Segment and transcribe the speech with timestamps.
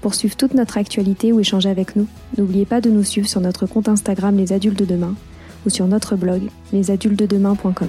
[0.00, 2.06] Pour suivre toute notre actualité ou échanger avec nous,
[2.38, 5.14] n'oubliez pas de nous suivre sur notre compte Instagram Les Adultes de Demain
[5.66, 7.88] ou sur notre blog lesadultesdedemain.com.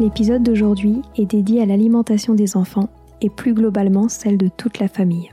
[0.00, 2.88] L'épisode d'aujourd'hui est dédié à l'alimentation des enfants
[3.20, 5.30] et plus globalement celle de toute la famille.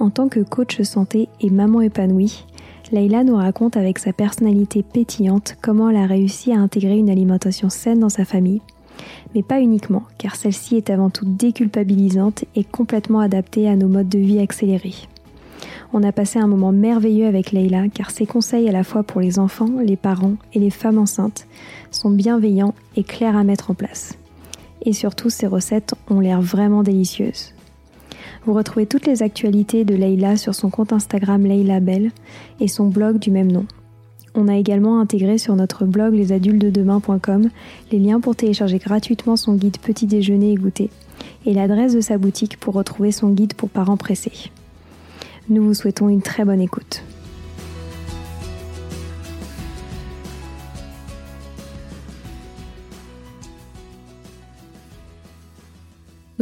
[0.00, 2.44] En tant que coach santé et maman épanouie,
[2.92, 7.70] Leïla nous raconte avec sa personnalité pétillante comment elle a réussi à intégrer une alimentation
[7.70, 8.60] saine dans sa famille,
[9.34, 14.10] mais pas uniquement, car celle-ci est avant tout déculpabilisante et complètement adaptée à nos modes
[14.10, 15.08] de vie accélérés.
[15.94, 19.22] On a passé un moment merveilleux avec Leïla car ses conseils à la fois pour
[19.22, 21.46] les enfants, les parents et les femmes enceintes
[21.90, 24.18] sont bienveillants et clairs à mettre en place.
[24.84, 27.51] Et surtout, ses recettes ont l'air vraiment délicieuses.
[28.44, 32.10] Vous retrouvez toutes les actualités de Leïla sur son compte Instagram Leïla Belle
[32.58, 33.66] et son blog du même nom.
[34.34, 37.50] On a également intégré sur notre blog lesadultesdedemain.com
[37.92, 40.90] les liens pour télécharger gratuitement son guide petit déjeuner et goûter
[41.46, 44.50] et l'adresse de sa boutique pour retrouver son guide pour parents pressés.
[45.48, 47.04] Nous vous souhaitons une très bonne écoute.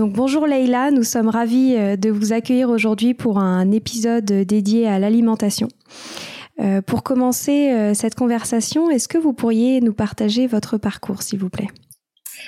[0.01, 4.89] Donc bonjour Leïla, nous sommes ravis euh, de vous accueillir aujourd'hui pour un épisode dédié
[4.89, 5.69] à l'alimentation.
[6.59, 11.39] Euh, pour commencer euh, cette conversation, est-ce que vous pourriez nous partager votre parcours, s'il
[11.39, 11.69] vous plaît?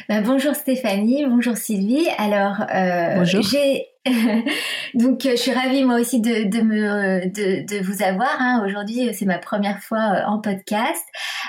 [0.08, 2.08] Bah, bonjour Stéphanie, bonjour Sylvie.
[2.19, 3.86] Alors, euh, j'ai
[4.94, 8.34] donc je suis ravie moi aussi de, de me de, de vous avoir.
[8.41, 8.64] Hein.
[8.66, 11.04] Aujourd'hui, c'est ma première fois euh, en podcast.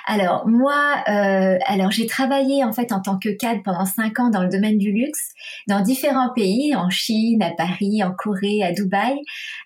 [0.06, 4.30] Alors moi, euh, alors j'ai travaillé en fait en tant que cadre pendant cinq ans
[4.30, 5.32] dans le domaine du luxe
[5.68, 9.18] dans différents pays, en Chine, à Paris, en Corée, à Dubaï,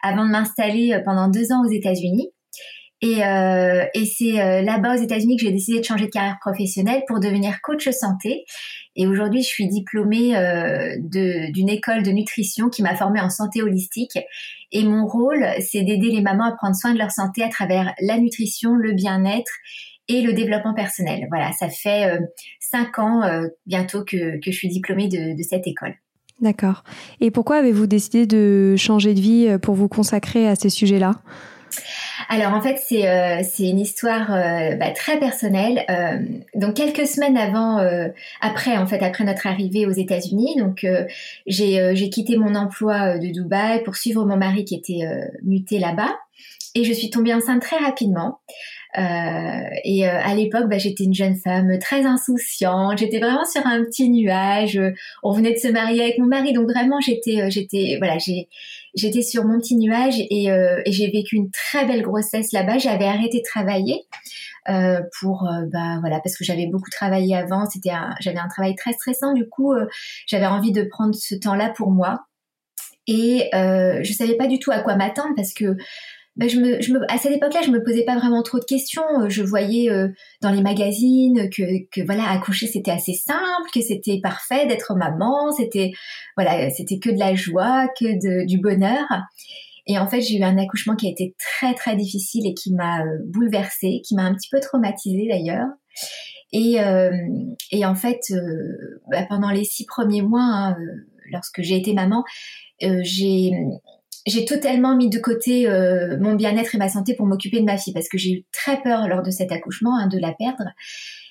[0.02, 2.30] avant de m'installer euh, pendant deux ans aux États-Unis.
[3.02, 6.40] Et, euh, et c'est euh, là-bas aux États-Unis que j'ai décidé de changer de carrière
[6.42, 8.46] professionnelle pour devenir coach santé.
[8.96, 13.62] Et aujourd'hui, je suis diplômée euh, d'une école de nutrition qui m'a formée en santé
[13.62, 14.18] holistique.
[14.72, 17.94] Et mon rôle, c'est d'aider les mamans à prendre soin de leur santé à travers
[18.02, 19.52] la nutrition, le bien-être
[20.08, 21.28] et le développement personnel.
[21.30, 22.20] Voilà, ça fait euh,
[22.60, 25.94] cinq ans euh, bientôt que, que je suis diplômée de, de cette école.
[26.42, 26.84] D'accord.
[27.20, 31.22] Et pourquoi avez-vous décidé de changer de vie pour vous consacrer à ces sujets-là?
[32.30, 35.84] Alors en fait c'est euh, une histoire euh, bah, très personnelle.
[35.90, 36.20] Euh,
[36.56, 37.78] donc quelques semaines avant,
[38.42, 40.86] après en fait après notre arrivée aux États-Unis, donc
[41.46, 45.06] j'ai quitté mon emploi de Dubaï pour suivre mon mari qui était
[45.44, 46.16] muté là-bas.
[46.76, 48.40] et je suis tombée enceinte très rapidement.
[48.96, 52.98] Et à l'époque, bah, j'étais une jeune femme très insouciante.
[52.98, 54.80] J'étais vraiment sur un petit nuage.
[55.24, 58.48] On venait de se marier avec mon mari, donc vraiment j'étais, j'étais, voilà, j'ai,
[58.98, 62.78] j'étais sur mon petit nuage et, et j'ai vécu une très belle grossesse là-bas.
[62.78, 64.06] J'avais arrêté de travailler.
[64.70, 68.92] Euh, pour bah voilà parce que j'avais beaucoup travaillé avant c'était j'avais un travail très
[68.92, 69.74] stressant du coup
[70.26, 72.28] j'avais envie de prendre ce temps-là pour moi
[73.08, 75.78] et euh, je savais pas du tout à quoi m'attendre parce que
[76.38, 76.46] bah,
[77.10, 79.04] à cette époque-là, je me posais pas vraiment trop de questions.
[79.22, 80.10] Euh, je voyais euh,
[80.42, 85.92] dans les magazines que, voilà, accoucher c'était assez simple, que c'était parfait d'être maman, c'était
[86.38, 89.06] voilà, c'était que de la joie, que du bonheur.
[89.88, 92.72] Et en fait, j'ai eu un accouchement qui a été très très difficile et qui
[92.72, 95.68] m'a euh, bouleversée, qui m'a un petit peu traumatisée d'ailleurs.
[96.54, 96.78] Et,
[97.72, 98.22] et en fait,
[99.12, 100.78] bah, pendant les six premiers mois, hein,
[101.30, 102.24] lorsque j'ai été maman,
[102.80, 103.52] j'ai
[104.28, 107.78] j'ai totalement mis de côté euh, mon bien-être et ma santé pour m'occuper de ma
[107.78, 110.66] fille parce que j'ai eu très peur lors de cet accouchement hein, de la perdre.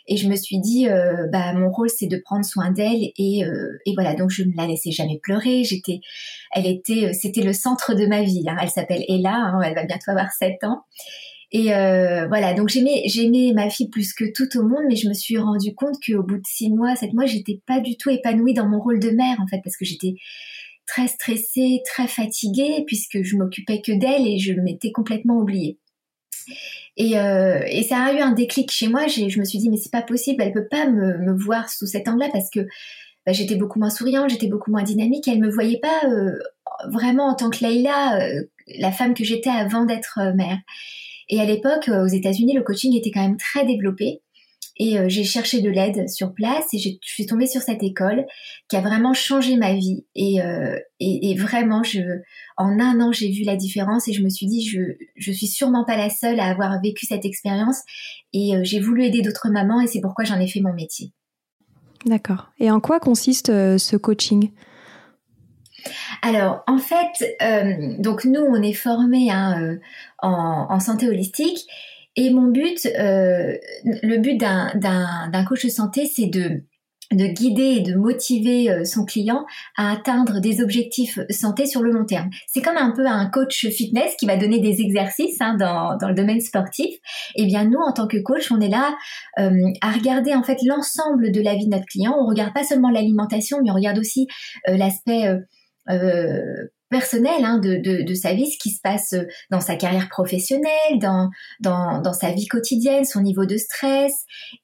[0.09, 3.45] Et je me suis dit, euh, bah mon rôle c'est de prendre soin d'elle et,
[3.45, 5.63] euh, et voilà donc je ne la laissais jamais pleurer.
[5.65, 6.01] J'étais,
[6.53, 8.45] elle était, c'était le centre de ma vie.
[8.49, 8.57] Hein.
[8.63, 10.83] Elle s'appelle Ella, hein, elle va bientôt avoir 7 ans.
[11.53, 15.15] Et voilà donc j'aimais j'aimais ma fille plus que tout au monde, mais je me
[15.15, 18.53] suis rendu compte qu'au bout de six mois, sept mois, j'étais pas du tout épanouie
[18.53, 20.15] dans mon rôle de mère en fait parce que j'étais
[20.87, 25.79] très stressée, très fatiguée, puisque je m'occupais que d'elle et je m'étais complètement oubliée.
[26.97, 29.07] Et, euh, ça a eu un déclic chez moi.
[29.07, 32.09] Je me suis dit mais c'est pas possible, elle peut pas me, voir sous cet
[32.09, 32.61] angle-là parce que
[33.27, 35.29] bah, j'étais beaucoup moins souriante, j'étais beaucoup moins dynamique.
[35.29, 36.39] Elle me voyait pas euh,
[36.91, 38.43] vraiment en tant que Leïla, euh,
[38.79, 40.59] la femme que j'étais avant d'être mère.
[41.29, 44.23] Et à l'époque, aux États-Unis, le coaching était quand même très développé.
[44.79, 48.27] Et euh, j'ai cherché de l'aide sur place et je suis tombée sur cette école
[48.69, 50.05] qui a vraiment changé ma vie.
[50.15, 52.01] Et, euh, et, et, vraiment, je,
[52.59, 54.81] en un an, j'ai vu la différence et je me suis dit, je,
[55.17, 57.79] je suis sûrement pas la seule à avoir vécu cette expérience.
[58.35, 61.13] Et euh, j'ai voulu aider d'autres mamans et c'est pourquoi j'en ai fait mon métier.
[62.05, 62.51] D'accord.
[62.61, 64.51] Et en quoi consiste ce coaching?
[66.21, 67.37] Alors, en fait,
[68.01, 69.79] donc nous, on est formés hein,
[70.21, 71.67] en, en, santé holistique
[72.17, 76.63] et mon but, euh, le but d'un coach de santé, c'est de
[77.13, 79.47] de guider et de motiver euh, son client
[79.77, 82.31] à atteindre des objectifs santé sur le long terme.
[82.49, 86.09] C'est comme un peu un coach fitness qui va donner des exercices hein, dans, dans
[86.09, 86.93] le domaine sportif.
[87.37, 88.97] Et eh bien nous, en tant que coach, on est là
[89.39, 92.13] euh, à regarder en fait l'ensemble de la vie de notre client.
[92.19, 94.27] On regarde pas seulement l'alimentation, mais on regarde aussi
[94.67, 95.29] l'aspect
[96.89, 100.09] personnel hein, de, de, de, sa vie, ce qui se passe euh, dans sa carrière
[100.09, 101.31] professionnelle, dans,
[101.61, 104.13] dans, dans, sa vie quotidienne, son niveau de stress.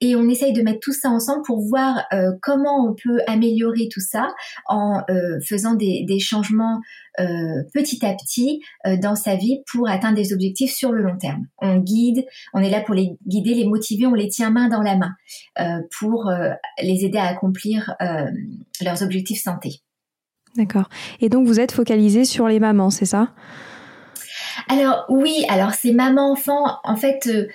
[0.00, 3.88] Et on essaye de mettre tout ça ensemble pour voir euh, comment on peut améliorer
[3.90, 4.32] tout ça
[4.66, 6.80] en euh, faisant des, des changements
[7.20, 8.60] euh, petit à petit
[9.02, 11.46] dans sa vie pour atteindre des objectifs sur le long terme.
[11.58, 12.24] On guide,
[12.54, 15.14] on est là pour les guider, les motiver, on les tient main dans la main
[15.98, 16.30] pour
[16.80, 17.94] les aider à accomplir
[18.80, 19.82] leurs objectifs santé.
[20.56, 20.88] D'accord.
[21.20, 23.28] Et donc vous êtes focalisé sur les mamans, c'est ça?
[24.68, 26.78] Alors oui, alors c'est maman-enfant.
[26.84, 27.48] En fait, euh,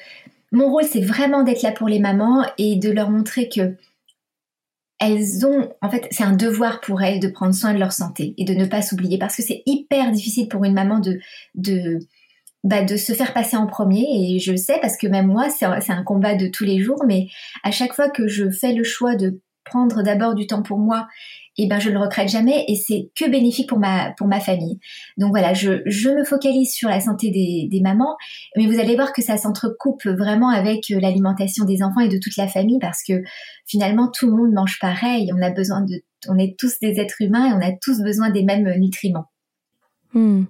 [0.51, 3.75] mon rôle c'est vraiment d'être là pour les mamans et de leur montrer que
[4.99, 8.33] elles ont, en fait, c'est un devoir pour elles de prendre soin de leur santé
[8.37, 11.19] et de ne pas s'oublier parce que c'est hyper difficile pour une maman de,
[11.53, 11.99] de,
[12.63, 15.49] bah, de se faire passer en premier et je le sais parce que même moi
[15.49, 17.27] c'est un combat de tous les jours mais
[17.63, 21.07] à chaque fois que je fais le choix de prendre d'abord du temps pour moi
[21.59, 24.39] et eh ben je le regrette jamais et c'est que bénéfique pour ma pour ma
[24.39, 24.79] famille.
[25.17, 28.15] Donc voilà, je, je me focalise sur la santé des, des mamans,
[28.55, 32.19] mais vous allez voir que ça s'entrecoupe vraiment avec euh, l'alimentation des enfants et de
[32.21, 33.23] toute la famille parce que
[33.65, 35.31] finalement tout le monde mange pareil.
[35.35, 38.29] On a besoin de, on est tous des êtres humains et on a tous besoin
[38.29, 39.25] des mêmes nutriments.
[40.13, 40.43] Hmm.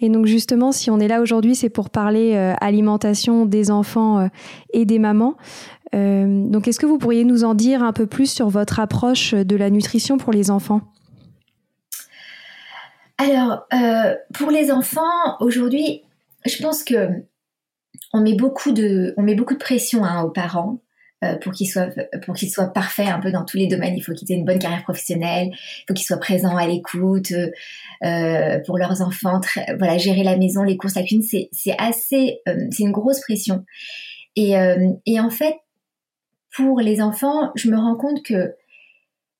[0.00, 4.18] Et donc justement, si on est là aujourd'hui, c'est pour parler euh, alimentation des enfants
[4.18, 4.28] euh,
[4.72, 5.36] et des mamans.
[5.94, 9.34] Euh, donc, est-ce que vous pourriez nous en dire un peu plus sur votre approche
[9.34, 10.80] de la nutrition pour les enfants?
[13.18, 16.02] Alors, euh, pour les enfants, aujourd'hui,
[16.46, 17.08] je pense que
[18.12, 20.80] on met beaucoup de, on met beaucoup de pression hein, aux parents
[21.22, 21.88] euh, pour qu'ils soient
[22.24, 23.94] pour qu'ils soient parfaits un peu dans tous les domaines.
[23.94, 27.32] Il faut qu'ils aient une bonne carrière professionnelle, il faut qu'ils soient présents à l'écoute
[28.66, 29.40] pour leurs enfants.
[29.78, 33.64] voilà, gérer la maison, les courses, la cuisine, c'est assez, c'est une grosse pression.
[34.34, 35.54] Et en fait,
[36.54, 38.54] pour les enfants, je me rends compte que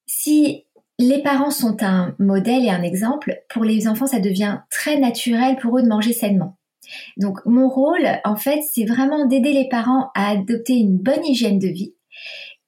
[0.07, 0.65] si
[0.99, 5.57] les parents sont un modèle et un exemple, pour les enfants, ça devient très naturel
[5.57, 6.57] pour eux de manger sainement.
[7.17, 11.59] Donc mon rôle, en fait, c'est vraiment d'aider les parents à adopter une bonne hygiène
[11.59, 11.95] de vie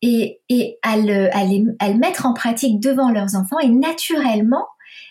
[0.02, 3.58] et, à, le, à, le mettre en pratique devant leurs enfants.
[3.60, 4.66] Et naturellement,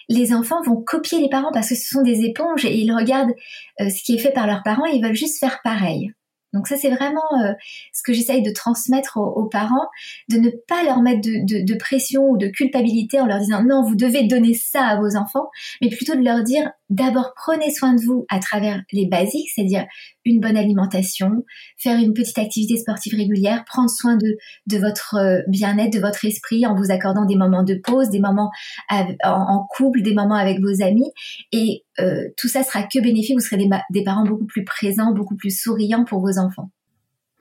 [0.09, 3.33] les enfants vont copier les parents parce que ce sont des éponges et ils regardent
[3.79, 6.13] ce qui est fait par leurs parents et ils veulent juste faire pareil.
[6.53, 7.53] Donc ça, c'est vraiment euh,
[7.93, 9.87] ce que j'essaye de transmettre aux, parents,
[10.29, 13.95] de ne pas leur mettre de, pression ou de culpabilité en leur disant non, vous
[13.95, 15.49] devez donner ça à vos enfants,
[15.81, 19.85] mais plutôt de leur dire d'abord prenez soin de vous à travers les basiques, c'est-à-dire
[20.25, 21.43] une bonne alimentation,
[21.77, 26.65] faire une petite activité sportive régulière, prendre soin de, votre euh, bien-être, de votre esprit
[26.65, 28.51] en vous accordant des moments de pause, des moments
[28.89, 31.11] en, couple, des moments avec vos amis.
[31.51, 33.57] Et euh, tout ça sera que bénéfique, vous serez
[33.89, 36.42] des, parents beaucoup plus présents, beaucoup plus souriants pour vos enfants.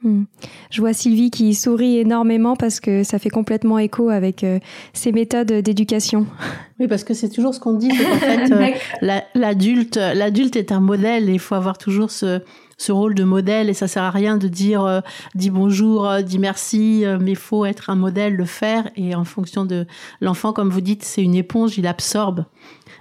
[0.02, 0.24] Hmm.
[0.70, 4.58] Je vois Sylvie qui sourit énormément parce que ça fait complètement écho avec euh,
[4.92, 6.26] ses méthodes d'éducation.
[6.80, 11.28] Oui, parce que c'est toujours ce qu'on dit, en fait, l'adulte, l'adulte est un modèle
[11.28, 12.40] et il faut avoir toujours ce,
[12.82, 15.00] ce rôle de modèle et ça sert à rien de dire euh,
[15.34, 19.14] dis bonjour, euh, dis merci, euh, mais il faut être un modèle, le faire et
[19.14, 19.86] en fonction de
[20.20, 22.44] l'enfant, comme vous dites, c'est une éponge, il absorbe.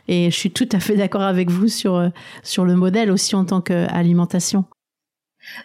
[0.08, 2.10] Et je suis tout à fait d'accord avec vous sur,
[2.44, 4.66] sur le modèle aussi en tant qu'alimentation.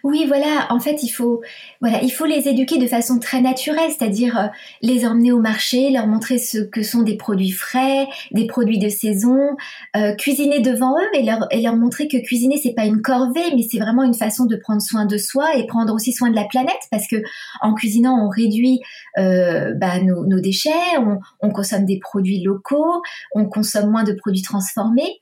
[0.02, 0.66] Oui, voilà.
[0.71, 1.43] En fait, il faut,
[1.81, 4.47] voilà, il faut les éduquer de façon très naturelle, c'est-à-dire euh,
[4.83, 8.88] les emmener au marché, leur montrer ce que sont des produits frais, des produits de
[8.88, 9.57] saison,
[9.97, 13.55] euh, cuisiner devant eux et leur et leur montrer que cuisiner c'est pas une corvée,
[13.55, 16.37] mais c'est vraiment une façon de prendre soin de soi et prendre aussi soin de
[16.37, 17.16] la planète, parce que
[17.62, 18.81] en cuisinant on réduit
[19.19, 23.02] euh, bah, nos, nos, déchets, on, on consomme des produits locaux,
[23.35, 25.21] on consomme moins de produits transformés.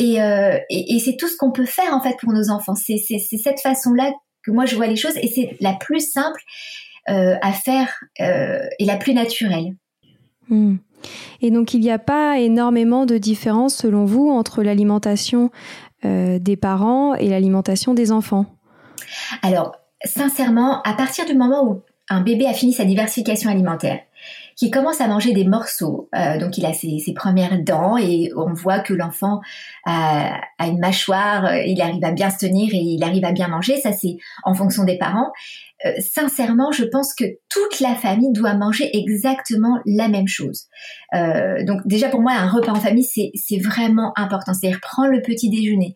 [0.00, 2.74] Euh, et, et, c'est tout ce qu'on peut faire en fait pour nos enfants.
[2.74, 4.12] C'est cette façon-là
[4.44, 6.40] que moi je vois les choses et c'est la plus simple
[7.08, 9.74] euh, à faire euh, et la plus naturelle.
[10.48, 10.76] Hmm.
[11.40, 15.50] Et donc il n'y a pas énormément de différence selon vous entre l'alimentation
[16.04, 18.46] des parents et l'alimentation des enfants?
[19.42, 19.74] Alors
[20.04, 23.98] sincèrement, à partir du moment où un bébé a fini sa diversification alimentaire,
[24.58, 26.08] qui commence à manger des morceaux.
[26.16, 29.40] Euh, donc il a ses, premières dents et on voit que l'enfant
[29.86, 33.46] a, une mâchoire, euh, il arrive à bien se tenir et il arrive à bien
[33.46, 33.80] manger.
[33.80, 35.30] Ça c'est en fonction des parents.
[35.86, 40.66] Euh, sincèrement, je pense que toute la famille doit manger exactement la même chose.
[41.12, 44.54] donc déjà pour moi, un repas en famille, c'est vraiment important.
[44.54, 45.94] C'est-à-dire prendre le petit déjeuner,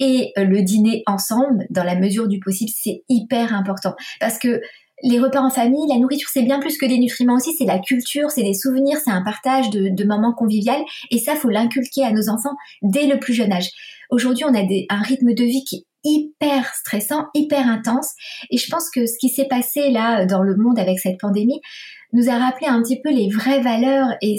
[0.00, 3.96] et le dîner ensemble, dans la mesure du possible, c'est hyper important.
[4.20, 4.60] Parce que
[5.02, 7.78] les repas en famille, la nourriture, c'est bien plus que des nutriments aussi, c'est la
[7.78, 10.72] culture, c'est des souvenirs, c'est un partage de, moments conviviaux.
[11.10, 13.68] Et ça, faut l'inculquer à nos enfants dès le plus jeune âge.
[14.10, 18.12] Aujourd'hui, on a un rythme de vie qui est hyper stressant, hyper intense.
[18.50, 21.60] Et je pense que ce qui s'est passé là dans le monde avec cette pandémie
[22.12, 24.36] nous a rappelé un petit peu les vraies valeurs et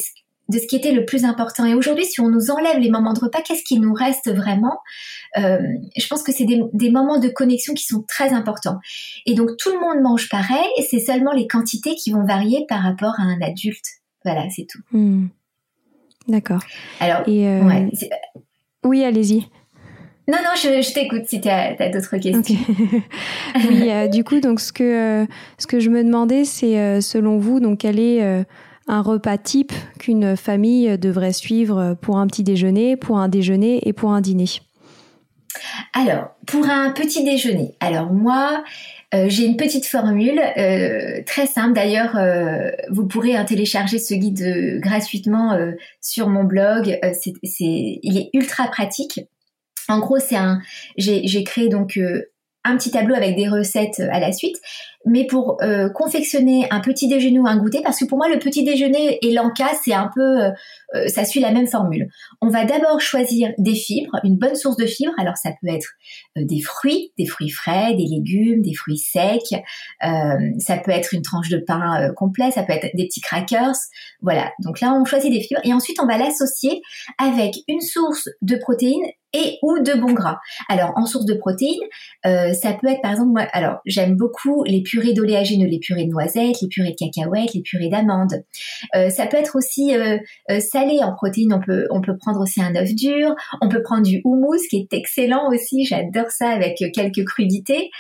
[0.50, 1.63] de ce qui était le plus important.
[1.65, 4.79] Et aujourd'hui, si on nous enlève les moments de repas, qu'est-ce qui nous reste vraiment?
[5.38, 5.60] Euh,
[5.96, 8.79] Je pense que c'est des, moments de connexion qui sont très importants.
[9.27, 12.65] Et donc, tout le monde mange pareil, et c'est seulement les quantités qui vont varier
[12.68, 13.86] par rapport à un adulte.
[14.25, 14.82] Voilà, c'est tout.
[14.91, 15.27] Hmm.
[16.27, 16.62] D'accord.
[17.00, 17.89] Alors, euh,
[18.84, 19.48] oui, allez-y.
[20.27, 22.58] Non, non, je, t'écoute si tu as, d'autres questions.
[23.56, 25.25] oui, euh, du coup, donc ce que,
[25.58, 28.46] ce que je me demandais, c'est selon vous, donc quel est
[28.89, 33.93] un repas type qu'une famille devrait suivre pour un petit déjeuner, pour un déjeuner et
[33.93, 34.48] pour un dîner
[35.93, 38.63] Alors, pour un petit déjeuner, alors moi,
[39.15, 41.74] euh, j'ai une petite formule euh, très simple.
[41.74, 45.58] D'ailleurs, euh, vous pourrez télécharger ce guide gratuitement
[46.01, 47.00] sur mon blog.
[47.60, 49.22] il est ultra pratique.
[49.88, 50.62] En gros, c'est un.
[50.98, 52.00] J'ai, créé donc
[52.63, 54.58] un petit tableau avec des recettes à la suite
[55.06, 58.39] mais pour euh, confectionner un petit déjeuner ou un goûter, parce que pour moi le
[58.39, 60.51] petit déjeuner et l'enca c'est un peu, euh,
[60.96, 62.10] euh, ça suit la même formule.
[62.41, 65.13] On va d'abord choisir des fibres, une bonne source de fibres.
[65.18, 65.88] Alors ça peut être
[66.36, 69.62] des fruits, des fruits frais, des légumes, des fruits secs.
[70.01, 73.75] ça peut être une tranche de pain complet, ça peut être des petits crackers.
[74.22, 74.51] Voilà.
[74.63, 76.82] Donc là on choisit des fibres et ensuite on va l'associer
[77.18, 80.39] avec une source de protéines et ou de bons gras.
[80.70, 81.79] Alors en source de protéines,
[82.24, 86.10] ça peut être par exemple moi, alors j'aime beaucoup les purées d'oléagineux, les purées de
[86.10, 88.43] noisettes, les purées de cacahuètes, les purées d'amandes.
[88.96, 90.17] Euh, ça peut être aussi euh,
[90.50, 91.53] euh, salé en protéines.
[91.53, 93.36] On peut on peut prendre aussi un œuf dur.
[93.62, 95.86] On peut prendre du houmous qui est excellent aussi.
[95.86, 97.91] J'adore ça avec quelques crudités.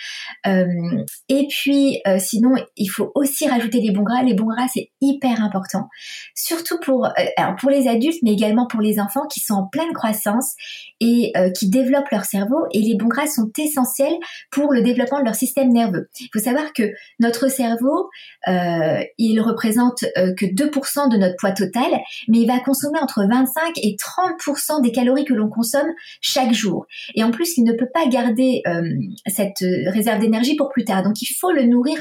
[0.45, 4.23] et puis sinon il faut aussi rajouter les bons gras.
[4.23, 5.87] Les bons gras c'est hyper important,
[6.35, 9.93] surtout pour alors pour les adultes mais également pour les enfants qui sont en pleine
[9.93, 10.55] croissance
[10.99, 12.65] et qui développent leur cerveau.
[12.73, 14.15] Et les bons gras sont essentiels
[14.51, 16.09] pour le développement de leur système nerveux.
[16.19, 16.78] Il faut savoir que
[17.19, 18.09] notre cerveau,
[18.47, 23.25] euh, il représente euh, que 2% de notre poids total, mais il va consommer entre
[23.29, 25.89] 25 et 30% des calories que l'on consomme
[26.21, 26.85] chaque jour.
[27.15, 28.81] Et en plus, il ne peut pas garder euh,
[29.27, 31.03] cette réserve d'énergie pour plus tard.
[31.03, 31.99] Donc, il faut le nourrir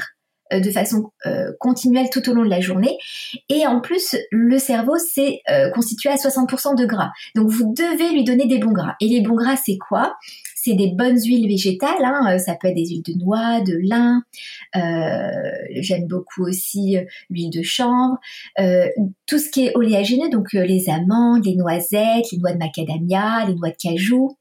[0.51, 1.11] de façon
[1.59, 2.97] continuelle tout au long de la journée.
[3.49, 5.41] Et en plus, le cerveau, c'est
[5.75, 7.11] constitué à 60% de gras.
[7.35, 8.95] Donc vous devez lui donner des bons gras.
[8.99, 10.15] Et les bons gras, c'est quoi?
[10.61, 12.37] C'est des bonnes huiles végétales, hein.
[12.39, 14.23] ça peut être des huiles de noix, de lin,
[15.81, 16.97] j'aime beaucoup aussi
[17.29, 18.17] l'huile de chanvre,
[18.57, 23.55] tout ce qui est oléagineux, donc les amandes, les noisettes, les noix de macadamia, les
[23.55, 24.37] noix de cajou,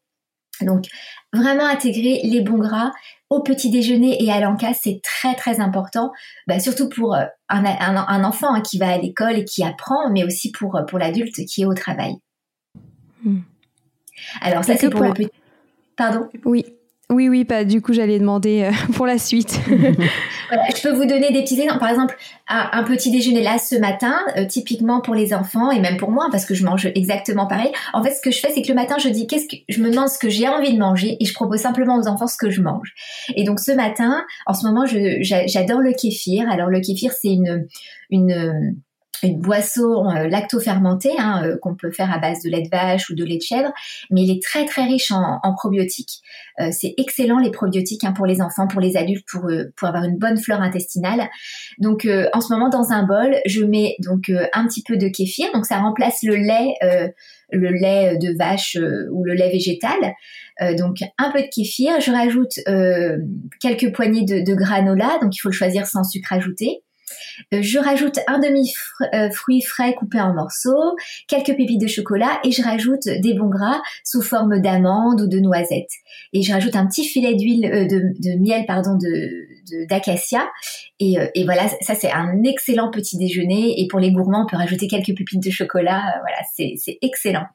[0.63, 0.87] donc
[1.33, 2.93] vraiment intégrer les bons gras
[3.31, 6.13] au petit déjeuner et à l'encas, c'est très très important,
[6.47, 10.25] bah, surtout pour euh, un, enfant hein, qui va à l'école et qui apprend, mais
[10.25, 12.15] aussi pour, euh, pour l'adulte qui est au travail.
[13.23, 13.41] Hmm.
[14.41, 15.31] Alors ça c'est pour, pour le petit...
[15.99, 16.65] Pardon Oui,
[17.11, 17.65] oui, oui, pas.
[17.65, 19.59] Du coup, j'allais demander euh, pour la suite.
[19.69, 21.81] je peux vous donner des petits exemples.
[21.81, 22.17] Par exemple,
[22.49, 26.29] un, petit déjeuner là ce matin, euh, typiquement pour les enfants et même pour moi,
[26.31, 27.73] parce que je mange exactement pareil.
[27.95, 29.83] En fait, ce que je fais, c'est que le matin, je dis qu'est-ce que je
[29.83, 32.37] me demande ce que j'ai envie de manger et je propose simplement aux enfants ce
[32.37, 32.93] que je mange.
[33.35, 36.49] Et donc ce matin, en ce moment, j'adore le kéfir.
[36.51, 37.67] Alors le kéfir, c'est une
[38.11, 38.77] une
[39.27, 43.11] une boisson euh, lacto-fermentée hein, euh, qu'on peut faire à base de lait de vache
[43.11, 43.73] ou de lait de chèvre,
[44.11, 46.21] mais il est très très riche en, probiotiques.
[46.61, 50.05] Euh, c'est excellent les probiotiques hein, pour les enfants, pour les adultes, pour pour avoir
[50.05, 51.29] une bonne flore intestinale.
[51.79, 55.47] Donc en ce moment dans un bol, je mets donc un petit peu de kéfir,
[55.53, 56.75] donc ça remplace le lait
[57.51, 58.77] le lait de vache
[59.13, 59.97] ou le lait végétal.
[60.77, 62.59] donc un peu de kéfir, je rajoute
[63.61, 66.83] quelques poignées de, de granola, donc il faut le choisir sans sucre ajouté.
[67.55, 70.97] Euh, je rajoute un demi-fruit frais coupé en morceaux,
[71.27, 75.39] quelques pépites de chocolat et je rajoute des bons gras sous forme d'amande ou de
[75.39, 75.91] noisette.
[76.33, 80.49] Et je rajoute un petit filet d'huile, euh, de, miel, pardon, de, d'acacia.
[81.01, 83.81] Et, euh, voilà, ça c'est un excellent petit déjeuner.
[83.81, 86.03] Et pour les gourmands, on peut rajouter quelques pépites de chocolat.
[86.21, 87.47] Voilà, c'est, excellent.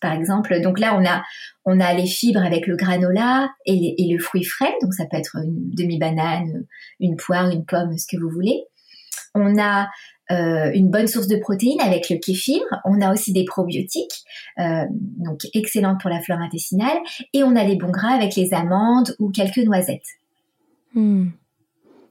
[0.00, 1.22] Par exemple, donc là on a
[1.64, 4.74] on a les fibres avec le granola et, et le fruit frais.
[4.82, 6.66] Donc ça peut être une demi-banane,
[7.00, 8.64] une poire, une pomme, ce que vous voulez.
[9.34, 9.88] On a
[10.30, 12.60] euh, une bonne source de protéines avec le kéfir.
[12.84, 14.24] On a aussi des probiotiques,
[14.58, 16.98] euh, donc excellentes pour la flore intestinale.
[17.32, 20.08] Et on a les bons gras avec les amandes ou quelques noisettes.
[20.94, 21.28] Hmm.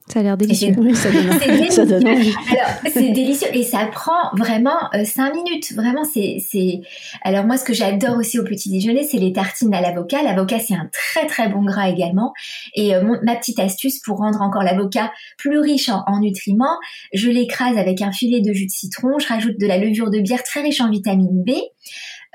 [0.06, 0.74] Ça a l'air délicieux.
[0.94, 5.72] ça donne, Alors, c'est délicieux et ça prend vraiment 5 euh, minutes.
[5.72, 6.82] Vraiment, c'est, c'est.
[7.22, 10.22] Alors, moi, ce que j'adore aussi au petit déjeuner, c'est les tartines à l'avocat.
[10.22, 12.34] L'avocat, c'est un très, très bon gras également.
[12.74, 16.78] Et euh, ma petite astuce pour rendre encore l'avocat plus riche en, en nutriments,
[17.14, 19.18] je l'écrase avec un filet de jus de citron.
[19.18, 21.52] Je rajoute de la levure de bière très riche en vitamine B.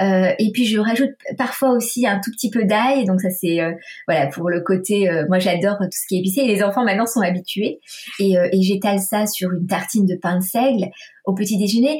[0.01, 3.05] Euh, et puis je rajoute parfois aussi un tout petit peu d'ail.
[3.05, 3.73] Donc ça c'est euh,
[4.07, 5.09] voilà pour le côté.
[5.09, 6.41] Euh, moi j'adore tout ce qui est épicé.
[6.41, 7.79] Et les enfants maintenant sont habitués.
[8.19, 10.89] Et, et j'étale ça sur une tartine de pain de seigle
[11.25, 11.99] au petit déjeuner.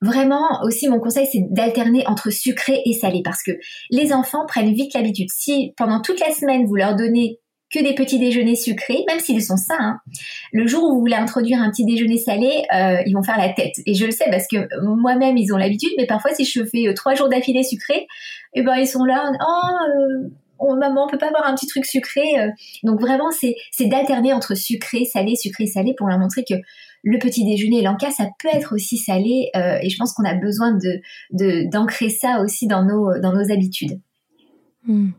[0.00, 3.52] Vraiment aussi mon conseil c'est d'alterner entre sucré et salé parce que
[3.90, 5.28] les enfants prennent vite l'habitude.
[5.30, 9.42] Si pendant toute la semaine vous leur donnez que des petits déjeuners sucrés, même s'ils
[9.42, 9.76] sont sains.
[9.78, 10.00] Hein.
[10.52, 13.50] Le jour où vous voulez introduire un petit déjeuner salé, euh, ils vont faire la
[13.50, 13.74] tête.
[13.86, 16.88] Et je le sais parce que moi-même, ils ont l'habitude, mais parfois, si je fais
[16.88, 18.06] euh, trois jours d'affilée sucré,
[18.54, 21.84] eh ben, ils sont là, oh, euh, maman, on peut pas avoir un petit truc
[21.84, 22.22] sucré.
[22.82, 23.54] Donc vraiment, c'est,
[23.86, 26.54] d'alterner entre sucré, salé, sucré, salé pour leur montrer que
[27.04, 29.50] le petit déjeuner et l'enca, ça peut être aussi salé.
[29.54, 34.00] et je pense qu'on a besoin de, d'ancrer ça aussi dans nos, dans nos habitudes.
[34.84, 35.10] Hmm.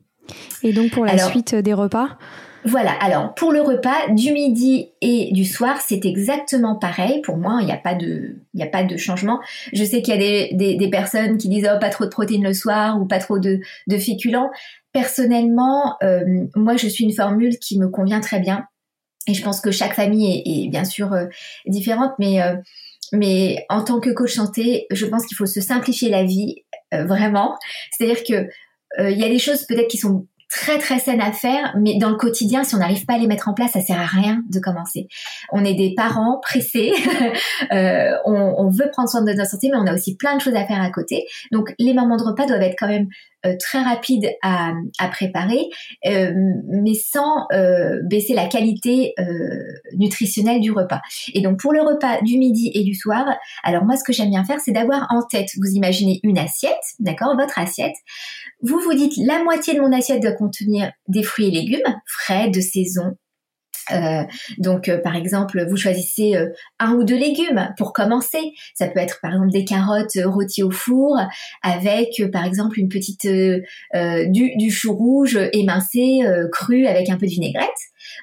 [0.63, 2.17] Et donc pour la suite des repas
[2.65, 7.21] voilà, alors pour le repas du midi et du soir, c'est exactement pareil.
[7.21, 9.39] Pour moi, il n'y a, pas de, a pas de changement.
[9.71, 12.43] Je sais qu'il y a des, des, personnes qui disent oh, pas trop de protéines
[12.43, 14.49] le soir ou pas trop de, de féculents.
[14.91, 18.65] Personnellement, euh, moi, je suis une formule qui me convient très bien.
[19.27, 21.27] Et je pense que chaque famille est, bien sûr euh,
[21.65, 22.55] différente, mais, euh,
[23.13, 27.55] mais en tant que coach santé, je pense qu'il faut se simplifier la vie, vraiment.
[27.91, 28.49] C'est-à-dire que
[28.97, 32.09] il y a des choses peut-être qui sont très très saines à faire, mais dans
[32.09, 34.41] le quotidien, si on n'arrive pas à les mettre en place, ça sert à rien
[34.49, 35.07] de commencer.
[35.51, 36.91] On est des parents pressés,
[37.71, 40.41] euh, on, on, veut prendre soin de notre santé, mais on a aussi plein de
[40.41, 41.25] choses à faire à côté.
[41.51, 43.07] Donc les moments de repas doivent être quand même
[43.45, 44.73] euh, très rapides à,
[45.11, 45.69] préparer,
[46.05, 46.33] euh,
[46.67, 49.13] mais sans euh, baisser la qualité
[49.93, 51.01] nutritionnelle du repas.
[51.33, 53.25] Et donc pour le repas du midi et du soir,
[53.63, 56.75] alors moi ce que j'aime bien faire, c'est d'avoir en tête, vous imaginez une assiette,
[56.99, 57.95] d'accord, votre assiette.
[58.61, 62.49] Vous vous dites la moitié de mon assiette doit contenir des fruits et légumes frais
[62.49, 63.15] de saison.
[63.91, 64.23] Euh,
[64.57, 66.47] donc, euh, par exemple, vous choisissez euh,
[66.79, 68.53] un ou deux légumes pour commencer.
[68.75, 71.17] Ça peut être, par exemple, des carottes rôties au four
[71.63, 76.19] avec, par exemple, une petite du, du chou rouge émincé
[76.51, 77.69] cru avec un peu de vinaigrette.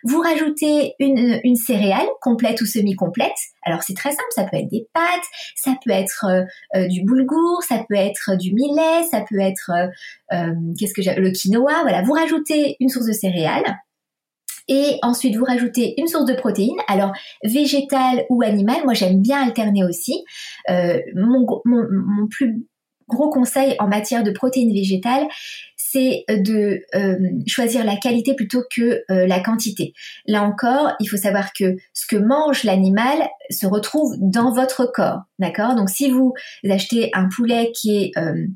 [0.05, 3.37] Vous rajoutez une, une céréale complète ou semi-complète.
[3.63, 5.25] Alors c'est très simple, ça peut être des pâtes,
[5.57, 6.45] ça peut être euh,
[6.77, 9.71] euh, du boulgour, ça peut être du millet, ça peut être
[10.33, 11.83] euh, qu'est-ce que j'ai le quinoa.
[11.83, 13.65] Voilà, vous rajoutez une source de céréales
[14.69, 16.81] Et ensuite, vous rajoutez une source de protéines.
[16.89, 17.13] Alors,
[17.45, 20.25] végétale ou animale, moi j'aime bien alterner aussi.
[20.71, 22.67] Euh, mon, mon, plus
[23.09, 25.29] gros conseil en matière de protéines végétales,
[25.77, 29.93] c'est de euh, choisir la qualité plutôt que euh, la quantité.
[30.27, 35.21] Là encore, il faut savoir que ce que mange l'animal se retrouve dans votre corps,
[35.39, 35.77] d'accord?
[35.77, 36.35] Donc si vous
[36.69, 38.47] achetez un poulet qui est euh,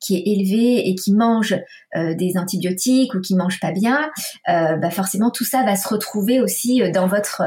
[0.00, 1.56] qui est élevé et qui mange
[1.96, 4.10] euh, des antibiotiques ou qui mange pas bien,
[4.48, 7.42] euh, bah forcément tout ça va se retrouver aussi euh, dans votre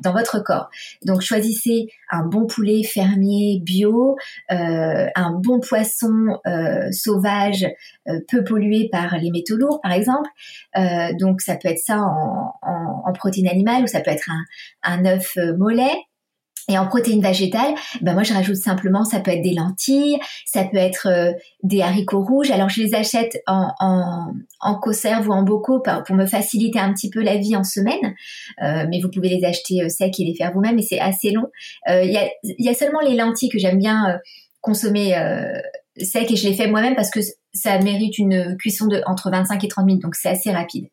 [0.00, 0.70] dans votre corps.
[1.04, 4.16] Donc choisissez un bon poulet fermier bio,
[4.48, 6.38] un bon poisson
[6.90, 7.66] sauvage
[8.28, 10.30] peu pollué par les métaux lourds par exemple.
[11.20, 14.44] donc ça peut être ça en, en, en protéines animales ou ça peut être un,
[14.82, 16.07] un œuf mollet.
[16.68, 20.64] Et en protéines végétales, ben moi je rajoute simplement, ça peut être des lentilles, ça
[20.64, 22.50] peut être euh, des haricots rouges.
[22.50, 26.92] Alors je les achète en, en, en conserve ou en bocaux pour me faciliter un
[26.92, 28.14] petit peu la vie en semaine.
[28.62, 31.30] Euh, mais vous pouvez les acheter euh, secs et les faire vous-même, et c'est assez
[31.30, 31.46] long.
[31.88, 34.18] Il y, a, y, a, seulement les lentilles que j'aime bien
[34.60, 35.14] consommer
[35.96, 37.20] secs et je les fais moi-même parce que
[37.52, 40.86] ça mérite une cuisson de entre 25 et 30 minutes, donc c'est assez rapide.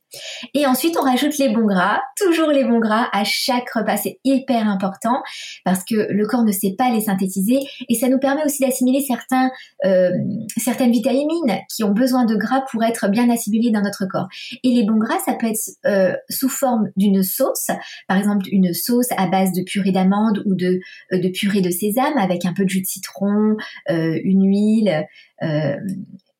[0.53, 4.19] Et ensuite, on rajoute les bons gras, toujours les bons gras à chaque repas, c'est
[4.23, 5.21] hyper important
[5.63, 9.01] parce que le corps ne sait pas les synthétiser et ça nous permet aussi d'assimiler
[9.01, 9.49] certains,
[9.85, 10.11] euh,
[10.57, 14.27] certaines vitamines qui ont besoin de gras pour être bien assimilées dans notre corps.
[14.63, 17.67] Et les bons gras, ça peut être euh, sous forme d'une sauce,
[18.07, 20.79] par exemple une sauce à base de purée d'amande ou de,
[21.11, 25.05] euh, de purée de sésame avec un peu de jus de citron, une huile,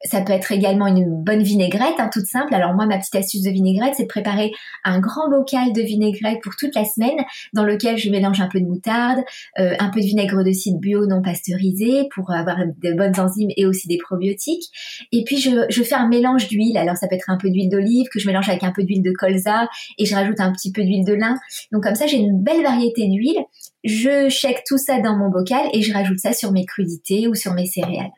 [0.06, 2.54] ça peut être également une bonne vinaigrette, hein, toute simple.
[2.54, 4.52] Alors moi, ma petite astuce de vinaigrette, c'est de préparer
[4.84, 8.60] un grand bocal de vinaigrette pour toute la semaine, dans lequel je mélange un peu
[8.60, 9.20] de moutarde,
[9.60, 13.50] euh, un peu de vinaigre de cidre bio non pasteurisé pour avoir de bonnes enzymes
[13.58, 14.66] et aussi des probiotiques.
[15.12, 16.78] Et puis je, je fais un mélange d'huile.
[16.78, 19.04] Alors ça peut être un peu d'huile d'olive que je mélange avec un peu d'huile
[19.04, 21.36] de colza et je rajoute un petit peu d'huile de lin.
[21.72, 23.44] Donc comme ça, j'ai une belle variété d'huile.
[23.84, 27.36] Je check tout ça dans mon bocal et je rajoute ça sur mes crudités ou
[27.36, 28.12] sur mes céréales.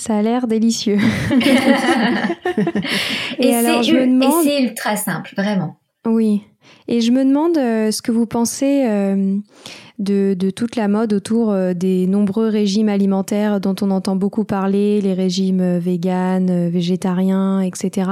[0.00, 0.96] Ça a l'air délicieux.
[3.38, 4.44] et, alors, je me demande...
[4.44, 5.76] c'est ultra simple, vraiment.
[6.06, 6.42] Oui.
[6.88, 9.36] Et je me demande euh, ce que vous pensez euh,
[9.98, 14.44] de, de, toute la mode autour euh, des nombreux régimes alimentaires dont on entend beaucoup
[14.44, 18.10] parler, les régimes véganes, végétariens, etc.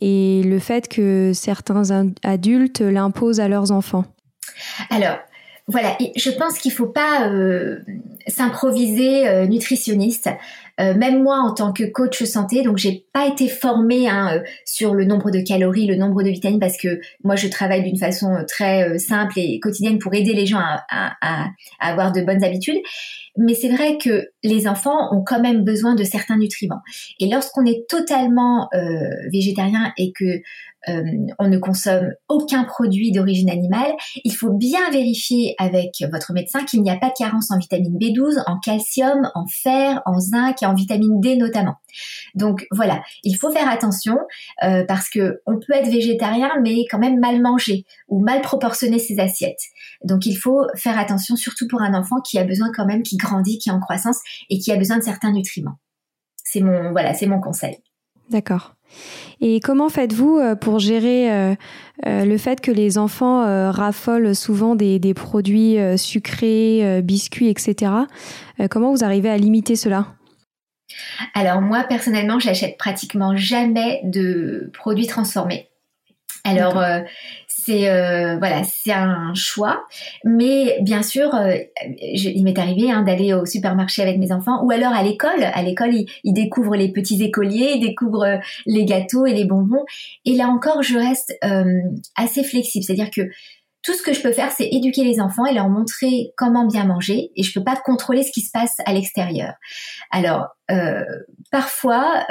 [0.00, 4.06] Et le fait que certains adultes l'imposent à leurs enfants.
[4.90, 5.18] Alors,
[5.68, 7.30] voilà, je pense qu'il faut pas
[8.26, 10.28] s'improviser nutritionniste.
[10.82, 14.42] Euh, même moi, en tant que coach santé, donc j'ai pas été formée hein, euh,
[14.64, 17.98] sur le nombre de calories, le nombre de vitamines, parce que moi, je travaille d'une
[17.98, 22.80] façon euh, très simple et quotidienne pour aider les gens à, avoir de bonnes habitudes.
[23.36, 26.80] Mais c'est vrai que les enfants ont quand même besoin de certains nutriments.
[27.18, 28.68] Et lorsqu'on est totalement
[29.32, 30.42] végétarien et que
[30.88, 31.02] euh,
[31.38, 33.92] on ne consomme aucun produit d'origine animale,
[34.24, 37.96] il faut bien vérifier avec votre médecin qu'il n'y a pas de carence en vitamine
[37.98, 41.76] B12, en calcium, en fer, en zinc et en vitamine D notamment.
[42.34, 44.16] Donc voilà, il faut faire attention
[44.64, 48.98] euh, parce que on peut être végétarien mais quand même mal manger ou mal proportionner
[48.98, 49.62] ses assiettes.
[50.04, 53.16] Donc il faut faire attention surtout pour un enfant qui a besoin quand même qui
[53.16, 54.18] grandit, qui est en croissance
[54.50, 55.78] et qui a besoin de certains nutriments.
[56.44, 57.78] C'est mon voilà, c'est mon conseil.
[58.30, 58.74] D'accord.
[59.40, 61.54] Et comment faites-vous euh, pour gérer euh,
[62.06, 67.92] euh, le fait que les enfants raffolent souvent des, produits sucrés, biscuits, etc.
[68.70, 70.06] Comment vous arrivez à limiter cela?
[71.34, 75.68] Alors moi personnellement, j'achète pratiquement jamais de produits transformés.
[76.44, 76.82] Alors
[77.64, 79.84] c'est euh, c'est un choix.
[80.24, 81.56] Mais bien sûr, euh,
[82.00, 85.42] il m'est arrivé hein, d'aller au supermarché avec mes enfants, ou alors à l'école.
[85.42, 89.84] À l'école, ils, découvrent les petits écoliers, ils découvrent euh, les gâteaux et les bonbons.
[90.24, 91.38] Et là encore, je reste
[92.16, 93.22] assez flexible, c'est-à-dire que
[93.82, 96.84] tout ce que je peux faire, c'est éduquer les enfants et leur montrer comment bien
[96.84, 97.30] manger.
[97.36, 99.54] Et je peux pas contrôler ce qui se passe à l'extérieur.
[100.10, 100.46] Alors,
[101.50, 102.24] parfois,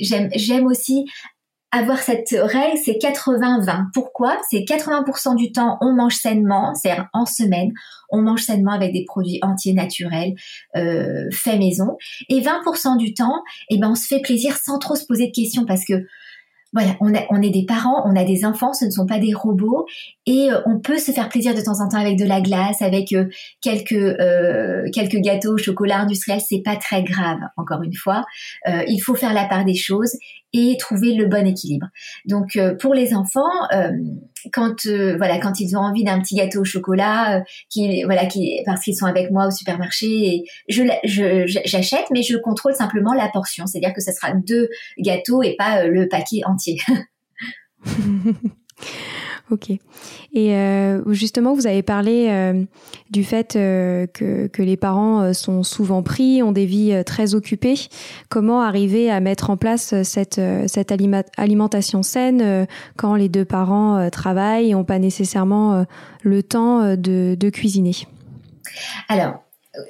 [0.00, 1.04] j'aime aussi
[1.72, 3.86] avoir cette règle, c'est 80-20.
[3.94, 4.38] Pourquoi?
[4.50, 7.72] C'est 80% du temps, on mange sainement, c'est-à-dire en semaine,
[8.10, 10.34] on mange sainement avec des produits entiers naturels,
[10.76, 11.96] euh, faits maison.
[12.28, 15.32] Et 20% du temps, eh ben, on se fait plaisir sans trop se poser de
[15.32, 15.94] questions parce que
[16.72, 19.34] voilà, on, on est des parents, on a des enfants, ce ne sont pas des
[19.34, 19.86] robots,
[20.24, 22.80] et euh, on peut se faire plaisir de temps en temps avec de la glace,
[22.80, 23.26] avec euh,
[23.60, 27.38] quelques euh, quelques gâteaux au chocolat industriel, c'est pas très grave.
[27.56, 28.24] Encore une fois,
[28.66, 30.16] il faut faire la part des choses
[30.54, 31.86] et trouver le bon équilibre.
[32.26, 33.50] Donc pour les enfants,
[34.52, 38.82] quand voilà, quand ils ont envie d'un petit gâteau au chocolat, qui voilà, qui parce
[38.82, 40.82] qu'ils sont avec moi au supermarché, et je
[41.64, 45.86] j'achète, mais je contrôle simplement la portion, c'est-à-dire que ce sera deux gâteaux et pas
[45.86, 46.61] le paquet entier.
[49.50, 49.70] Ok.
[50.32, 52.64] Et euh, justement, vous avez parlé euh,
[53.10, 57.74] du fait euh, que, que, les parents sont souvent pris, ont des vies très occupées.
[58.30, 60.92] Comment arriver à mettre en place cette, cette
[61.36, 65.84] alimentation saine quand les deux parents travaillent et n'ont pas nécessairement
[66.22, 67.94] le temps de, de cuisiner?
[69.08, 69.41] Alors,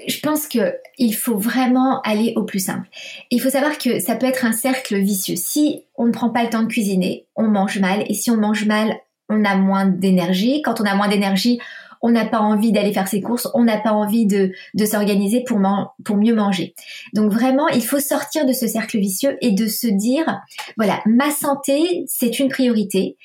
[0.06, 2.88] je pense que il faut vraiment aller au plus simple.
[3.30, 5.36] Il faut savoir que ça peut être un cercle vicieux.
[5.36, 8.36] Si on ne prend pas le temps de cuisiner, on mange mal, et si on
[8.36, 8.94] mange mal,
[9.28, 10.62] on a moins d'énergie.
[10.62, 11.58] Quand on a moins d'énergie,
[12.02, 14.52] on n'a pas envie d'aller faire ses courses, on n'a pas envie de,
[14.84, 15.60] s'organiser pour,
[16.04, 16.74] pour mieux manger.
[17.14, 20.40] Donc vraiment, il faut sortir de ce cercle vicieux et de se dire,
[20.76, 23.16] voilà, ma santé, c'est une priorité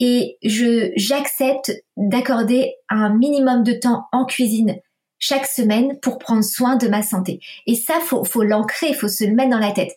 [0.00, 4.76] et je j'accepte d'accorder un minimum de temps en cuisine
[5.24, 7.40] chaque semaine pour prendre soin de ma santé.
[7.66, 9.92] Et ça, faut, faut l'ancrer, faut se le mettre dans la tête.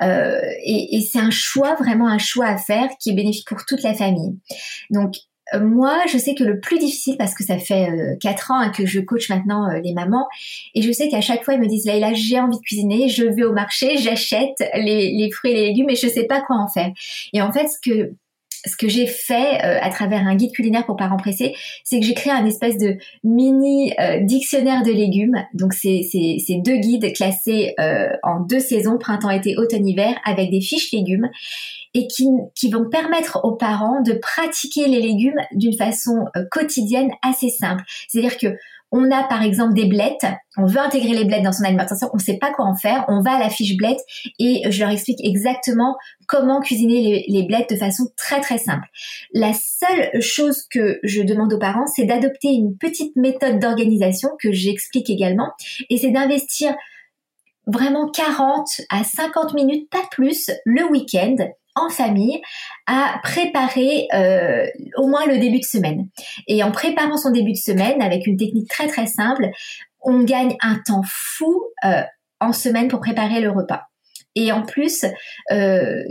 [0.00, 3.82] Euh, et, c'est un choix, vraiment un choix à faire qui est bénéfique pour toute
[3.82, 4.38] la famille.
[4.88, 5.16] Donc,
[5.52, 8.58] euh, moi, je sais que le plus difficile, parce que ça fait euh, quatre ans
[8.58, 10.26] hein, que je coach maintenant les mamans,
[10.74, 13.24] et je sais qu'à chaque fois, ils me disent, Laïla, j'ai envie de cuisiner, je
[13.24, 16.68] vais au marché, j'achète les, fruits et les légumes, et je sais pas quoi en
[16.68, 16.90] faire.
[17.34, 18.12] Et en fait, ce que
[18.66, 22.06] ce que j'ai fait euh, à travers un guide culinaire pour parents pressés, c'est que
[22.06, 25.36] j'ai créé un espèce de mini euh, dictionnaire de légumes.
[25.54, 26.02] Donc c'est
[26.64, 31.28] deux guides classés euh, en deux saisons, printemps, été, automne, hiver, avec des fiches légumes
[31.94, 37.48] et qui, qui vont permettre aux parents de pratiquer les légumes d'une façon quotidienne assez
[37.48, 37.82] simple.
[38.08, 38.56] C'est-à-dire que
[38.92, 40.26] on a par exemple des blettes,
[40.56, 43.04] on veut intégrer les blettes dans son alimentation, on ne sait pas quoi en faire,
[43.08, 44.00] on va à la fiche blettes
[44.38, 48.86] et je leur explique exactement comment cuisiner les, blettes de façon très très simple.
[49.32, 54.52] La seule chose que je demande aux parents, c'est d'adopter une petite méthode d'organisation que
[54.52, 55.52] j'explique également.
[55.88, 56.74] Et c'est d'investir
[57.66, 61.36] vraiment 40 à 50 minutes, pas plus, le week-end
[61.74, 62.40] en famille
[62.86, 66.08] à préparer euh, au moins le début de semaine.
[66.46, 69.48] Et en préparant son début de semaine avec une technique très très simple,
[70.00, 72.02] on gagne un temps fou euh,
[72.40, 73.89] en semaine pour préparer le repas.
[74.36, 75.04] Et en plus,
[75.50, 76.02] euh,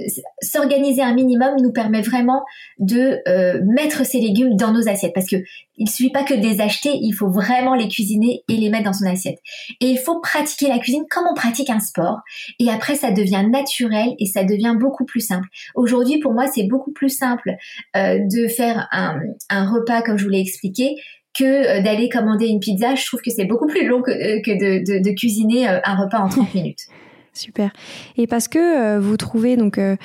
[0.41, 2.43] s'organiser un minimum nous permet vraiment
[2.77, 5.13] de euh, mettre ces légumes dans nos assiettes.
[5.13, 5.37] Parce que
[5.77, 8.83] il suffit pas que de les acheter, il faut vraiment les cuisiner et les mettre
[8.83, 9.39] dans son assiette.
[9.79, 12.19] Et il faut pratiquer la cuisine comme on pratique un sport.
[12.59, 15.47] Et après, ça devient naturel et ça devient beaucoup plus simple.
[15.75, 17.51] Aujourd'hui, pour moi, c'est beaucoup plus simple
[17.95, 20.95] euh, de faire un, un repas comme je vous l'ai expliqué
[21.37, 22.95] que d'aller commander une pizza.
[22.95, 26.19] Je trouve que c'est beaucoup plus long que, que de, de, de cuisiner un repas
[26.19, 26.89] en 30 minutes.
[27.33, 27.71] Super.
[28.17, 29.95] Et parce que euh, vous trouvez donc euh,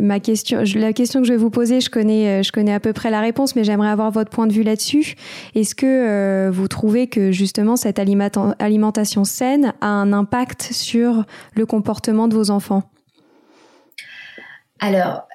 [0.00, 2.80] ma question, la question que je vais vous poser, je connais, euh, je connais à
[2.80, 5.14] peu près la réponse, mais j'aimerais avoir votre point de vue là-dessus.
[5.54, 12.28] Est-ce que vous trouvez que justement cette alimentation saine a un impact sur le comportement
[12.28, 12.82] de vos enfants?
[14.80, 15.28] Alors,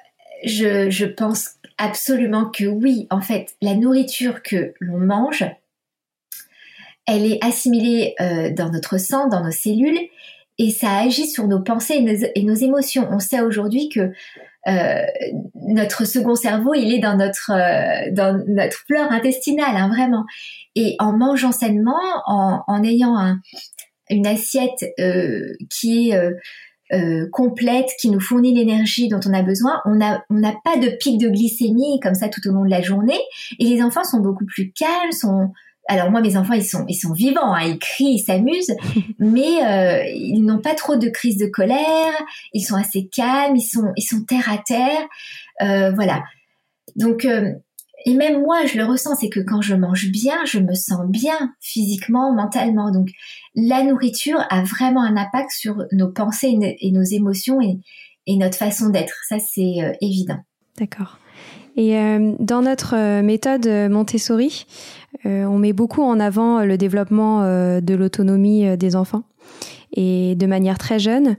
[0.44, 3.06] je pense absolument que oui.
[3.10, 5.44] En fait, la nourriture que l'on mange,
[7.06, 8.14] elle est assimilée
[8.54, 9.98] dans notre sang, dans nos cellules,
[10.60, 13.08] et ça agit sur nos pensées et nos, émotions.
[13.10, 14.12] On sait aujourd'hui que
[14.68, 15.06] euh,
[15.54, 20.26] notre second cerveau, il est dans notre euh, dans notre flore intestinale, hein, vraiment.
[20.76, 23.38] Et en mangeant sainement, en, ayant
[24.10, 29.94] une assiette euh, qui est complète, qui nous fournit l'énergie dont on a besoin, on
[29.94, 32.82] n'a on n'a pas de pic de glycémie comme ça tout au long de la
[32.82, 33.20] journée.
[33.58, 35.52] Et les enfants sont beaucoup plus calmes, sont
[35.90, 38.76] alors moi, mes enfants, ils sont, ils sont vivants, hein, ils crient, ils s'amusent,
[39.18, 42.12] mais euh, ils n'ont pas trop de crise de colère,
[42.54, 45.02] ils sont assez calmes, ils sont, ils sont terre à terre,
[45.62, 46.22] euh, voilà.
[46.94, 47.52] Donc, euh,
[48.06, 51.06] et même moi, je le ressens, c'est que quand je mange bien, je me sens
[51.08, 52.92] bien physiquement, mentalement.
[52.92, 53.08] Donc,
[53.56, 57.78] la nourriture a vraiment un impact sur nos pensées et nos émotions et,
[58.28, 59.14] et notre façon d'être.
[59.28, 60.38] Ça, c'est évident.
[60.78, 61.18] D'accord.
[61.76, 61.94] Et
[62.38, 64.66] dans notre méthode Montessori,
[65.24, 69.22] on met beaucoup en avant le développement euh, de l'autonomie euh, des enfants
[69.92, 71.36] et de manière très jeune.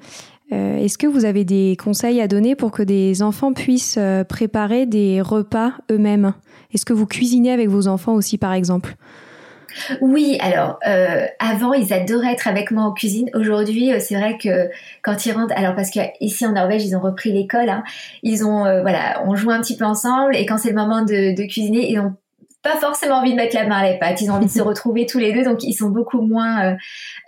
[0.52, 5.22] Est-ce que vous avez des conseils à donner pour que des enfants puissent préparer des
[5.22, 6.34] repas eux-mêmes?
[6.74, 8.96] Est-ce que vous cuisinez avec vos enfants aussi, par exemple?
[10.02, 10.78] Oui, alors
[11.40, 13.30] avant ils adoraient être avec moi en cuisine.
[13.34, 14.70] Aujourd'hui, c'est vrai que
[15.04, 17.86] quand ils rentrent, alors parce qu'ici en Norvège ils ont repris l'école, hein,
[18.22, 21.34] ils ont voilà, on joue un petit peu ensemble et quand c'est le moment de,
[21.34, 22.14] de cuisiner, ils ont
[22.62, 24.22] pas forcément envie de mettre la main à la pâte.
[24.22, 26.76] Ils ont envie de se retrouver tous les deux, donc ils sont beaucoup moins, euh,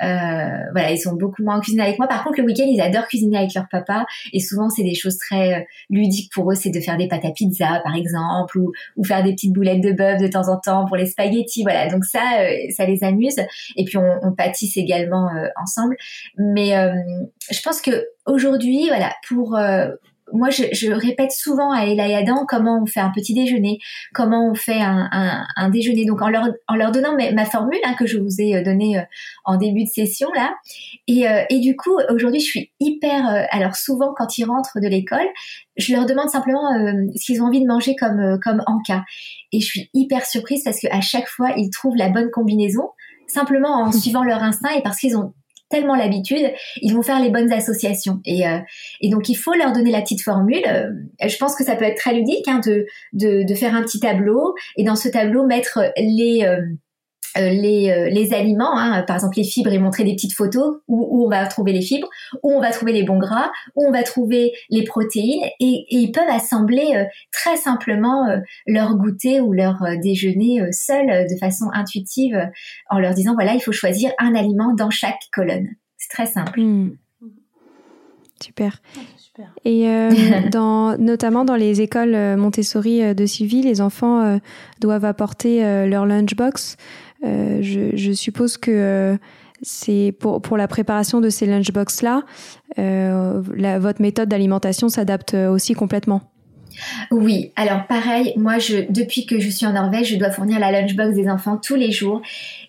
[0.04, 2.08] euh, voilà, ils sont beaucoup moins en cuisine avec moi.
[2.08, 5.18] Par contre, le week-end, ils adorent cuisiner avec leur papa, et souvent c'est des choses
[5.18, 6.56] très euh, ludiques pour eux.
[6.56, 9.82] C'est de faire des pâtes à pizza, par exemple, ou, ou faire des petites boulettes
[9.82, 11.64] de bœuf de temps en temps pour les spaghettis.
[11.64, 12.22] Voilà, donc ça,
[12.76, 13.38] ça les amuse.
[13.76, 15.30] Et puis on, on pâtisse également
[15.62, 15.96] ensemble.
[16.38, 16.74] Mais
[17.52, 19.58] je pense que aujourd'hui, voilà, pour
[20.34, 23.80] moi, je, je, répète souvent à Ella et Adam comment on fait un petit déjeuner,
[24.14, 26.06] comment on fait un, un, un déjeuner.
[26.06, 28.98] Donc, en leur, en leur donnant ma, formule hein, que je vous ai euh, donnée
[28.98, 29.04] euh,
[29.46, 30.54] en début de session là.
[31.08, 33.48] Et, euh, et du coup, aujourd'hui, je suis hyper.
[33.52, 35.28] alors, souvent, quand ils rentrent de l'école,
[35.78, 36.62] je leur demande simplement
[37.16, 39.04] ce qu'ils ont envie de manger comme comme en cas.
[39.52, 42.90] Et je suis hyper surprise parce qu'à chaque fois, ils trouvent la bonne combinaison
[43.28, 45.34] simplement en suivant leur instinct et parce qu'ils ont
[45.74, 48.20] tellement l'habitude, ils vont faire les bonnes associations.
[48.26, 48.60] Et, euh,
[49.02, 50.62] et donc il faut leur donner la petite formule.
[50.68, 50.92] Euh,
[51.28, 54.54] je pense que ça peut être très ludique hein, de, de, faire un petit tableau
[54.78, 56.62] et dans ce tableau mettre les euh,
[57.36, 61.08] les, euh, les, aliments, hein, par exemple les fibres, et montrer des petites photos où,
[61.10, 62.08] où, on va trouver les fibres,
[62.44, 65.98] où on va trouver les bons gras, où on va trouver les protéines, et, et
[65.98, 68.28] ils peuvent assembler euh, très simplement
[68.68, 72.50] leur goûter ou leur déjeuner seuls de façon intuitive
[72.90, 75.70] en leur disant voilà il faut choisir un aliment dans chaque colonne.
[75.98, 76.60] C'est très simple.
[76.60, 76.92] Hmm.
[78.42, 78.82] Super.
[79.66, 79.88] Et
[80.52, 84.40] dans, notamment dans les écoles Montessori de Sylvie, les enfants
[84.80, 86.78] doivent apporter leur lunchbox.
[87.24, 89.18] Euh, je, suppose que euh,
[89.62, 92.24] c'est pour, la préparation de ces lunchbox-là,
[92.80, 93.42] euh,
[93.80, 96.22] votre méthode d'alimentation s'adapte aussi complètement.
[97.12, 98.56] Oui, alors pareil, moi
[98.90, 101.92] depuis que je suis en Norvège, je dois fournir la lunchbox des enfants tous les
[101.92, 102.22] jours.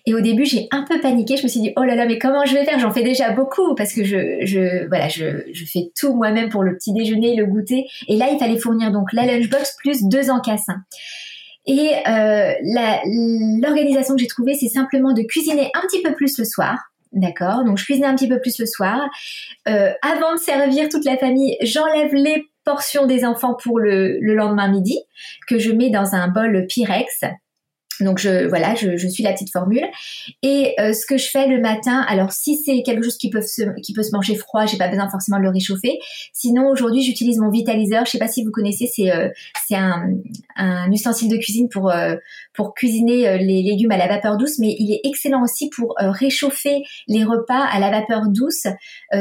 [0.05, 2.19] Et au début, j'ai un peu paniqué, je me suis dit "Oh là là, mais
[2.19, 2.77] comment je vais faire?
[2.79, 5.25] J'en fais déjà beaucoup parce que je voilà, je,
[5.65, 9.11] fais tout moi-même pour le petit déjeuner, le goûter et là, il fallait fournir donc
[9.11, 10.83] la lunchbox plus deux encassins.
[11.67, 12.53] Et euh,
[13.61, 16.77] l'organisation que j'ai trouvée, c'est simplement de cuisiner un petit peu plus le soir.
[17.11, 17.63] D'accord?
[17.63, 19.01] Donc je cuisine un petit peu plus le soir.
[19.67, 24.35] Euh, avant de servir toute la famille, j'enlève les portions des enfants pour le, le
[24.35, 24.99] lendemain midi,
[25.47, 27.23] que je mets dans un bol Pyrex.
[28.01, 29.85] Donc je voilà, je, suis la petite formule.
[30.41, 33.41] Et euh, ce que je fais le matin, alors si c'est quelque chose qui peut
[33.41, 35.99] se qui peut se manger froid, j'ai pas besoin forcément de le réchauffer.
[36.33, 38.05] Sinon aujourd'hui j'utilise mon vitaliseur.
[38.05, 39.29] Je sais pas si vous connaissez, c'est euh,
[39.67, 40.09] c'est un,
[40.55, 42.15] un ustensile de cuisine pour euh,
[42.53, 46.83] pour cuisiner les légumes à la vapeur douce, mais il est excellent aussi pour réchauffer
[47.07, 48.67] les repas à la vapeur douce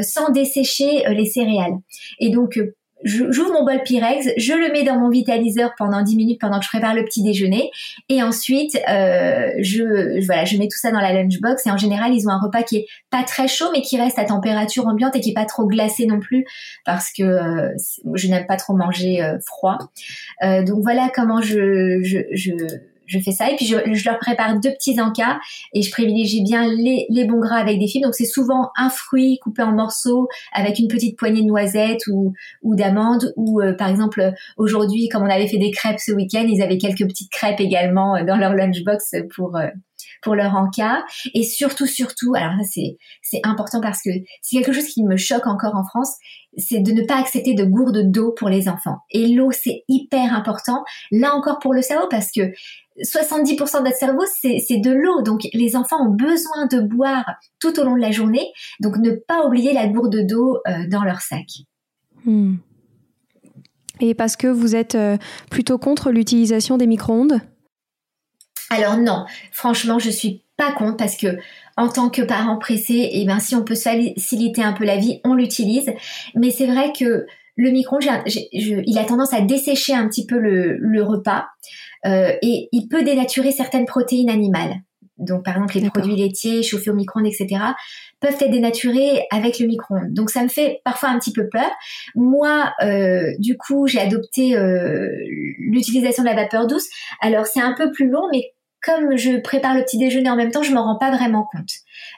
[0.02, 1.74] sans dessécher les céréales.
[2.20, 2.58] Et donc
[3.05, 6.64] j'ouvre mon bol Pyrex, je le mets dans mon vitaliseur pendant 10 minutes pendant que
[6.64, 7.71] je prépare le petit déjeuner
[8.09, 12.14] et ensuite euh, je, voilà, je mets tout ça dans la lunchbox et en général
[12.14, 15.17] ils ont un repas qui est pas très chaud mais qui reste à température ambiante
[15.17, 16.45] et qui est pas trop glacé non plus
[16.85, 17.75] parce que euh,
[18.14, 19.79] je n'aime pas trop manger euh, froid.
[20.43, 22.01] donc voilà comment je,
[23.07, 25.38] je fais ça et puis je, leur prépare deux petits encas
[25.73, 28.07] et je privilégie bien les, les bons gras avec des fibres.
[28.07, 32.33] Donc c'est souvent un fruit coupé en morceaux avec une petite poignée de noisettes ou,
[32.62, 36.47] ou d'amandes ou euh, par exemple aujourd'hui comme on avait fait des crêpes ce week-end,
[36.49, 39.69] ils avaient quelques petites crêpes également euh, dans leur lunchbox pour euh,
[40.23, 44.11] pour leur encas et surtout surtout alors ça c'est c'est important parce que
[44.43, 46.17] c'est quelque chose qui me choque encore en France
[46.57, 50.35] c'est de ne pas accepter de gourde d'eau pour les enfants et l'eau c'est hyper
[50.35, 52.53] important là encore pour le cerveau parce que
[53.03, 55.23] 70% de notre cerveau, c'est de l'eau.
[55.23, 57.25] Donc, les enfants ont besoin de boire
[57.59, 58.53] tout au long de la journée.
[58.79, 61.47] Donc, ne pas oublier la gourde d'eau euh, dans leur sac.
[62.25, 62.57] Hmm.
[64.01, 65.17] Et parce que vous êtes euh,
[65.51, 67.40] plutôt contre l'utilisation des micro-ondes?
[68.71, 71.38] Alors non, franchement, je suis pas contre parce que
[71.77, 74.97] en tant que parent pressé, et eh ben si on peut faciliter un peu la
[74.97, 75.93] vie, on l'utilise.
[76.35, 78.05] Mais c'est vrai que le micro-ondes,
[78.53, 81.47] il a tendance à dessécher un petit peu le repas.
[82.07, 84.83] Euh, et il peut dénaturer certaines protéines animales.
[85.17, 87.62] Donc, par exemple, les produits laitiers chauffés au micro-ondes, etc.,
[88.21, 90.12] peuvent être dénaturés avec le micro-ondes.
[90.12, 91.71] Donc, ça me fait parfois un petit peu peur.
[92.17, 95.09] Moi, euh, du coup, j'ai adopté euh,
[95.59, 96.88] l'utilisation de la vapeur douce.
[97.21, 98.54] Alors, c'est un peu plus long, mais
[98.85, 101.70] comme je prépare le petit déjeuner en même temps, je m'en rends pas vraiment compte.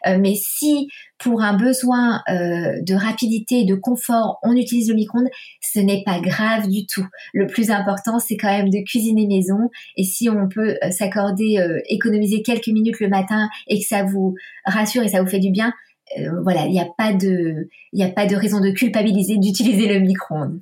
[0.07, 4.97] Euh, mais si pour un besoin euh, de rapidité et de confort, on utilise le
[4.97, 5.29] micro-ondes,
[5.61, 7.07] ce n'est pas grave du tout.
[7.33, 9.71] Le plus important, c'est quand même de cuisiner maison.
[9.97, 14.35] Et si on peut euh, s'accorder, économiser quelques minutes le matin et que ça vous
[14.65, 15.73] rassure et ça vous fait du bien,
[16.43, 19.99] voilà, il n'y a pas de, il a pas de raison de culpabiliser d'utiliser le
[20.01, 20.61] micro-ondes.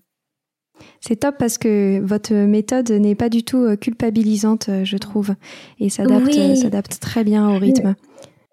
[1.00, 5.34] C'est top parce que votre méthode n'est pas du tout euh, culpabilisante, euh, je trouve,
[5.80, 7.94] et s'adapte, euh, s'adapte très bien au rythme.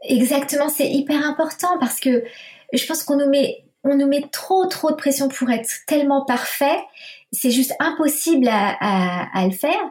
[0.03, 2.23] Exactement, c'est hyper important parce que
[2.73, 6.25] je pense qu'on nous met, on nous met trop, trop de pression pour être tellement
[6.25, 6.79] parfait
[7.31, 9.81] c'est juste impossible à, à, le faire.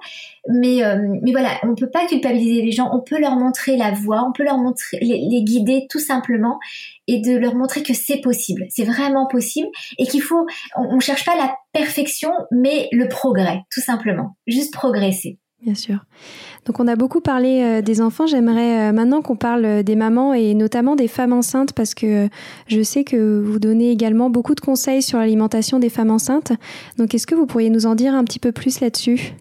[0.49, 3.93] Mais, euh, mais voilà, on peut pas culpabiliser les gens, on peut leur montrer la
[3.93, 6.59] voie, on peut leur montrer, les, guider tout simplement
[7.07, 9.69] et de leur montrer que c'est possible, c'est vraiment possible
[9.99, 14.73] et qu'il faut, on, on cherche pas la perfection, mais le progrès, tout simplement, juste
[14.73, 15.40] progresser.
[15.63, 15.99] Bien sûr.
[16.65, 18.27] Donc on a beaucoup parlé euh, des enfants.
[18.27, 22.31] J'aimerais euh, maintenant qu'on parle euh, des mamans et notamment des femmes enceintes parce que
[22.67, 26.53] je sais que vous donnez également beaucoup de conseils sur l'alimentation des femmes enceintes.
[26.97, 29.35] Donc est-ce que vous pourriez nous en dire un petit peu plus là-dessus?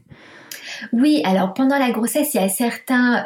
[0.92, 3.24] Oui, alors pendant la grossesse, il y a certains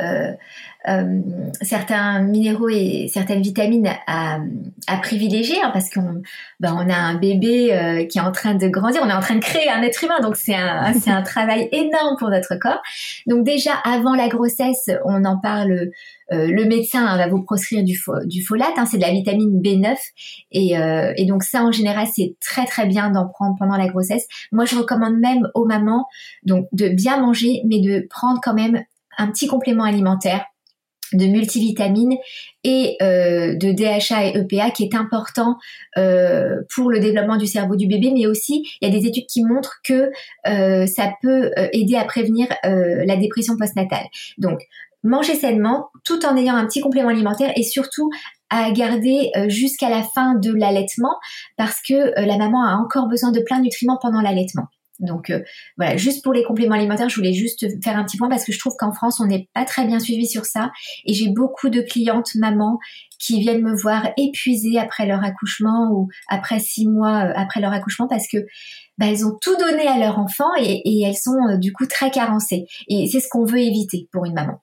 [0.88, 1.22] euh,
[1.62, 4.40] certains minéraux et certaines vitamines à,
[4.88, 6.22] à privilégier hein, parce qu'on
[6.60, 9.22] ben, on a un bébé euh, qui est en train de grandir, on est en
[9.22, 12.56] train de créer un être humain, donc c'est un, c'est un travail énorme pour notre
[12.56, 12.82] corps.
[13.28, 15.92] Donc déjà avant la grossesse, on en parle.
[16.32, 19.62] Euh, le médecin hein, va vous proscrire du, du folate, hein, c'est de la vitamine
[19.62, 19.96] B9
[20.52, 23.88] et, euh, et donc ça en général c'est très très bien d'en prendre pendant la
[23.88, 24.26] grossesse.
[24.54, 26.06] Moi je recommande même aux mamans
[26.44, 28.84] donc de bien manger mais de prendre quand même
[29.18, 30.46] un petit complément alimentaire
[31.14, 32.18] de multivitamines
[32.64, 35.58] et euh, de DHA et EPA qui est important
[35.98, 39.28] euh, pour le développement du cerveau du bébé, mais aussi il y a des études
[39.28, 40.12] qui montrent que
[40.48, 44.06] euh, ça peut aider à prévenir la dépression postnatale.
[44.38, 44.60] Donc
[45.04, 48.10] manger sainement tout en ayant un petit complément alimentaire et surtout
[48.50, 51.16] à garder jusqu'à la fin de l'allaitement
[51.58, 54.68] parce que la maman a encore besoin de plein de nutriments pendant l'allaitement.
[55.00, 55.42] Donc euh,
[55.78, 58.52] voilà, juste pour les compléments alimentaires, je voulais juste faire un petit point parce que
[58.52, 60.72] je trouve qu'en France, on n'est pas très bien suivi sur ça.
[61.06, 62.80] Et j'ai beaucoup de clientes mamans
[63.24, 67.72] qui viennent me voir épuisées après leur accouchement ou après six mois euh, après leur
[67.72, 68.38] accouchement parce que
[68.98, 72.12] bah, elles ont tout donné à leur enfant et, elles sont euh, du coup très
[72.12, 72.66] carencées.
[72.90, 74.62] Et c'est ce qu'on veut éviter pour une maman.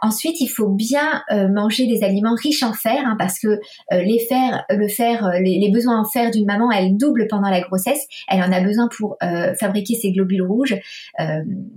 [0.00, 4.18] Ensuite, il faut bien euh, manger des aliments riches en fer hein, parce que les
[4.28, 8.06] fer, le fer, les, besoins en fer d'une maman, elles doublent pendant la grossesse.
[8.28, 9.16] Elle en a besoin pour
[9.60, 10.76] fabriquer ses globules rouges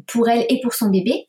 [0.07, 1.27] pour elle et pour son bébé.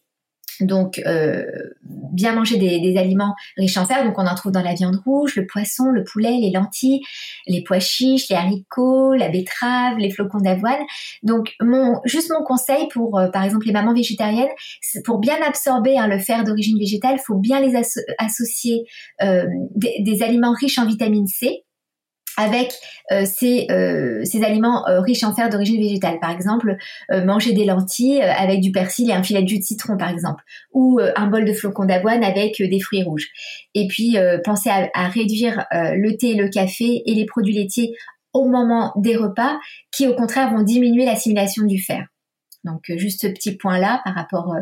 [0.60, 1.44] Donc, euh,
[1.82, 4.04] bien manger des, aliments riches en fer.
[4.04, 7.00] Donc, on en trouve dans la viande rouge, le poisson, le poulet, les lentilles,
[7.46, 10.80] les pois chiches, les haricots, la betterave, les flocons d'avoine.
[11.22, 14.50] Donc, mon, juste mon conseil pour, euh, par exemple, les mamans végétariennes,
[15.04, 17.74] pour bien absorber hein, le fer d'origine végétale, faut bien les
[18.18, 18.84] associer
[19.22, 21.64] euh, des aliments riches en vitamine C
[22.36, 22.72] avec
[23.10, 26.18] euh, ces, euh, ces, aliments euh, riches en fer d'origine végétale.
[26.20, 26.76] Par exemple,
[27.10, 30.42] manger des lentilles avec du persil et un filet de jus de citron, par exemple,
[30.72, 33.28] ou un bol de flocons d'avoine avec des fruits rouges.
[33.74, 37.92] Et puis, pensez à, à réduire le thé, le café et les produits laitiers
[38.32, 39.58] au moment des repas,
[39.90, 42.06] qui au contraire vont diminuer l'assimilation du fer.
[42.64, 44.54] Donc, juste ce petit point-là par rapport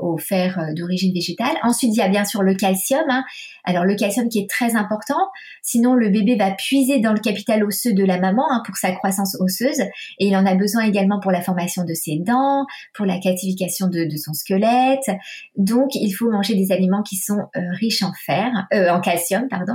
[0.00, 1.56] au fer euh, d'origine végétale.
[1.62, 3.04] Ensuite, il y a bien sûr le calcium.
[3.08, 3.24] Hein.
[3.64, 5.28] Alors le calcium qui est très important.
[5.62, 8.92] Sinon, le bébé va puiser dans le capital osseux de la maman hein, pour sa
[8.92, 9.80] croissance osseuse
[10.18, 13.88] et il en a besoin également pour la formation de ses dents, pour la calcification
[13.88, 15.10] de, de son squelette.
[15.56, 19.48] Donc, il faut manger des aliments qui sont euh, riches en fer, euh, en calcium,
[19.48, 19.74] pardon.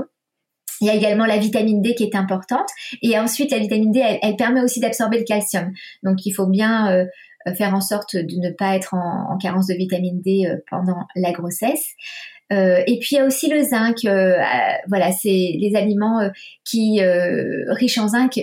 [0.81, 2.67] Il y a également la vitamine D qui est importante.
[3.03, 5.71] Et ensuite, la vitamine D, elle, elle permet aussi d'absorber le calcium.
[6.01, 7.05] Donc, il faut bien euh, euh,
[7.55, 11.31] faire en sorte de ne pas être en, carence de vitamine D euh, pendant la
[11.31, 11.93] grossesse.
[12.51, 13.99] Euh, et puis il y a aussi le zinc.
[14.89, 16.19] voilà, c'est les aliments
[16.65, 16.99] qui
[17.69, 18.37] riches en zinc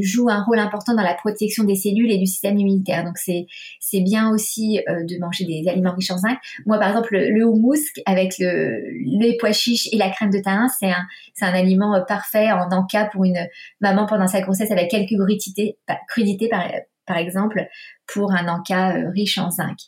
[0.00, 3.04] jouent un rôle important dans la protection des cellules et du système immunitaire.
[3.04, 3.46] Donc c'est
[3.78, 6.36] c'est bien aussi de manger des aliments riches en zinc.
[6.66, 8.82] Moi par exemple le, houmous avec le,
[9.20, 12.68] les pois chiches et la crème de thym, c'est un c'est un aliment parfait en
[12.72, 13.46] encas pour une
[13.80, 15.78] maman pendant sa grossesse avec quelques crudités,
[16.08, 16.66] crudités par
[17.06, 17.66] par exemple,
[18.06, 19.78] pour un encas euh, riche en zinc.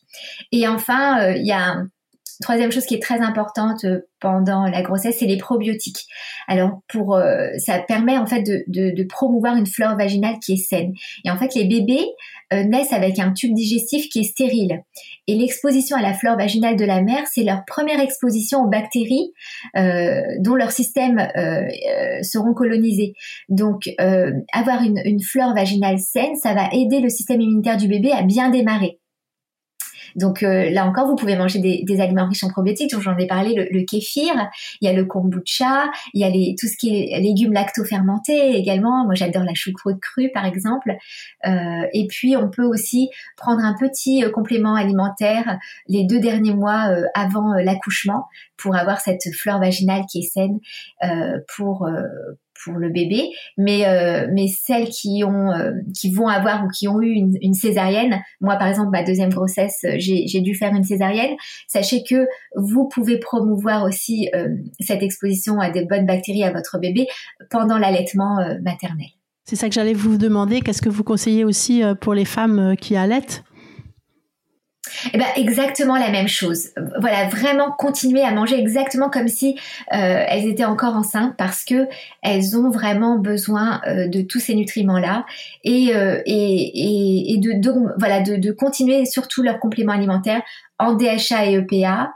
[0.52, 1.82] Et enfin, euh, il y a
[2.42, 6.06] troisième chose qui est très importante euh, pendant la grossesse, c'est les probiotiques.
[6.48, 7.20] Alors pour
[7.58, 10.92] ça permet en fait de, promouvoir une flore vaginale qui est saine.
[11.24, 12.06] Et en fait les bébés
[12.50, 14.82] naissent avec un tube digestif qui est stérile.
[15.26, 19.32] Et l'exposition à la flore vaginale de la mère, c'est leur première exposition aux bactéries
[19.74, 21.28] dont leurs systèmes
[22.22, 23.12] seront colonisés.
[23.50, 23.90] Donc
[24.52, 28.22] avoir une, une flore vaginale saine, ça va aider le système immunitaire du bébé à
[28.22, 28.98] bien démarrer.
[30.16, 32.98] Donc euh, là encore, vous pouvez manger des, aliments riches en probiotiques.
[32.98, 34.32] J'en ai parlé, le, kéfir,
[34.80, 38.56] il y a le kombucha, il y a les, tout ce qui est légumes lacto-fermentés
[38.56, 39.04] également.
[39.04, 40.96] Moi, j'adore la choucroute crue, par exemple.
[41.46, 45.58] Euh, et puis, on peut aussi prendre un petit euh, complément alimentaire
[45.88, 50.58] les deux derniers mois avant l'accouchement pour avoir cette flore vaginale qui est saine
[51.56, 51.86] pour
[52.64, 57.36] pour le bébé, mais euh, celles euh, qui vont avoir ou qui ont eu une,
[57.40, 61.36] une césarienne, moi par exemple ma deuxième grossesse, euh, j'ai dû faire une césarienne.
[61.68, 64.28] Sachez que vous pouvez promouvoir aussi
[64.80, 67.06] cette exposition à des bonnes bactéries à votre bébé
[67.50, 69.08] pendant l'allaitement maternel.
[69.44, 70.60] C'est ça que j'allais vous demander.
[70.60, 73.44] Qu'est-ce que vous conseillez aussi pour les femmes qui allaitent?
[75.12, 76.68] Eh ben, exactement la même chose.
[77.00, 79.56] Voilà, vraiment continuer à manger exactement comme si
[79.92, 81.88] euh, elles étaient encore enceintes parce que
[82.22, 85.24] elles ont vraiment besoin euh, de tous ces nutriments-là
[85.64, 90.42] et, euh, et, et, de, de, voilà, de, de continuer surtout leurs compléments alimentaires
[90.78, 92.12] en DHA et EPA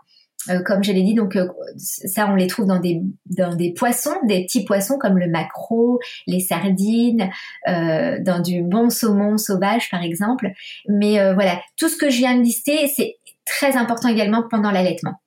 [0.48, 3.72] euh, comme je l'ai dit, donc euh, ça on les trouve dans des dans des
[3.74, 7.28] poissons, des petits poissons comme le maquereau, les sardines,
[7.68, 10.50] euh, dans du bon saumon sauvage par exemple.
[10.88, 15.20] Mais voilà, tout ce que je viens de lister, c'est très important également pendant l'allaitement.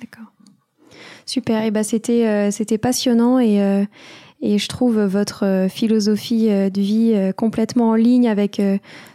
[0.00, 0.32] D'accord.
[1.26, 1.64] Super.
[1.64, 3.86] Et ben c'était c'était passionnant et
[4.42, 8.60] et je trouve votre euh, philosophie euh, de vie euh, complètement en ligne avec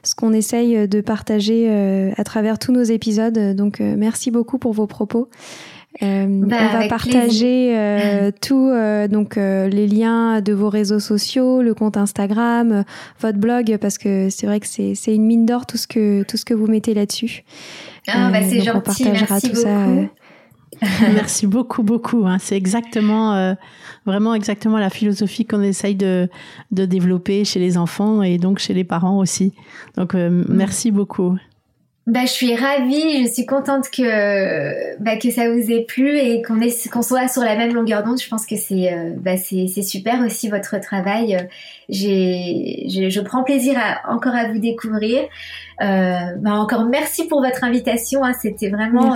[0.03, 3.55] ce qu'on essaye de partager à travers tous nos épisodes.
[3.55, 5.29] Donc merci beaucoup pour vos propos.
[6.03, 11.61] Euh, bah, on va partager euh, tout, euh, donc les liens de vos réseaux sociaux,
[11.61, 12.83] le compte Instagram,
[13.19, 16.37] votre blog, parce que c'est vrai que c'est une mine d'or tout ce que tout
[16.37, 17.43] ce que vous mettez là-dessus.
[18.07, 19.67] Ah bah c'est gentil, on partagera merci tout beaucoup.
[19.67, 20.24] ça
[21.13, 22.25] Merci beaucoup, beaucoup.
[22.25, 22.37] Hein.
[22.39, 23.53] C'est exactement, euh,
[24.05, 26.29] vraiment exactement la philosophie qu'on essaye de,
[26.71, 29.53] de développer chez les enfants et donc chez les parents aussi.
[29.97, 31.37] Donc, euh, merci beaucoup.
[32.07, 36.43] Bah, je suis ravie, je suis contente que bah, que ça vous ait plu et
[36.43, 38.21] qu'on soit sur la même longueur d'onde.
[38.21, 41.35] Je pense que c'est euh, bah, c'est super aussi votre travail.
[41.89, 45.23] J'ai je prends plaisir à, encore à vous découvrir.
[45.79, 48.23] bah, encore merci pour votre invitation.
[48.23, 48.33] Hein.
[48.39, 49.15] C'était vraiment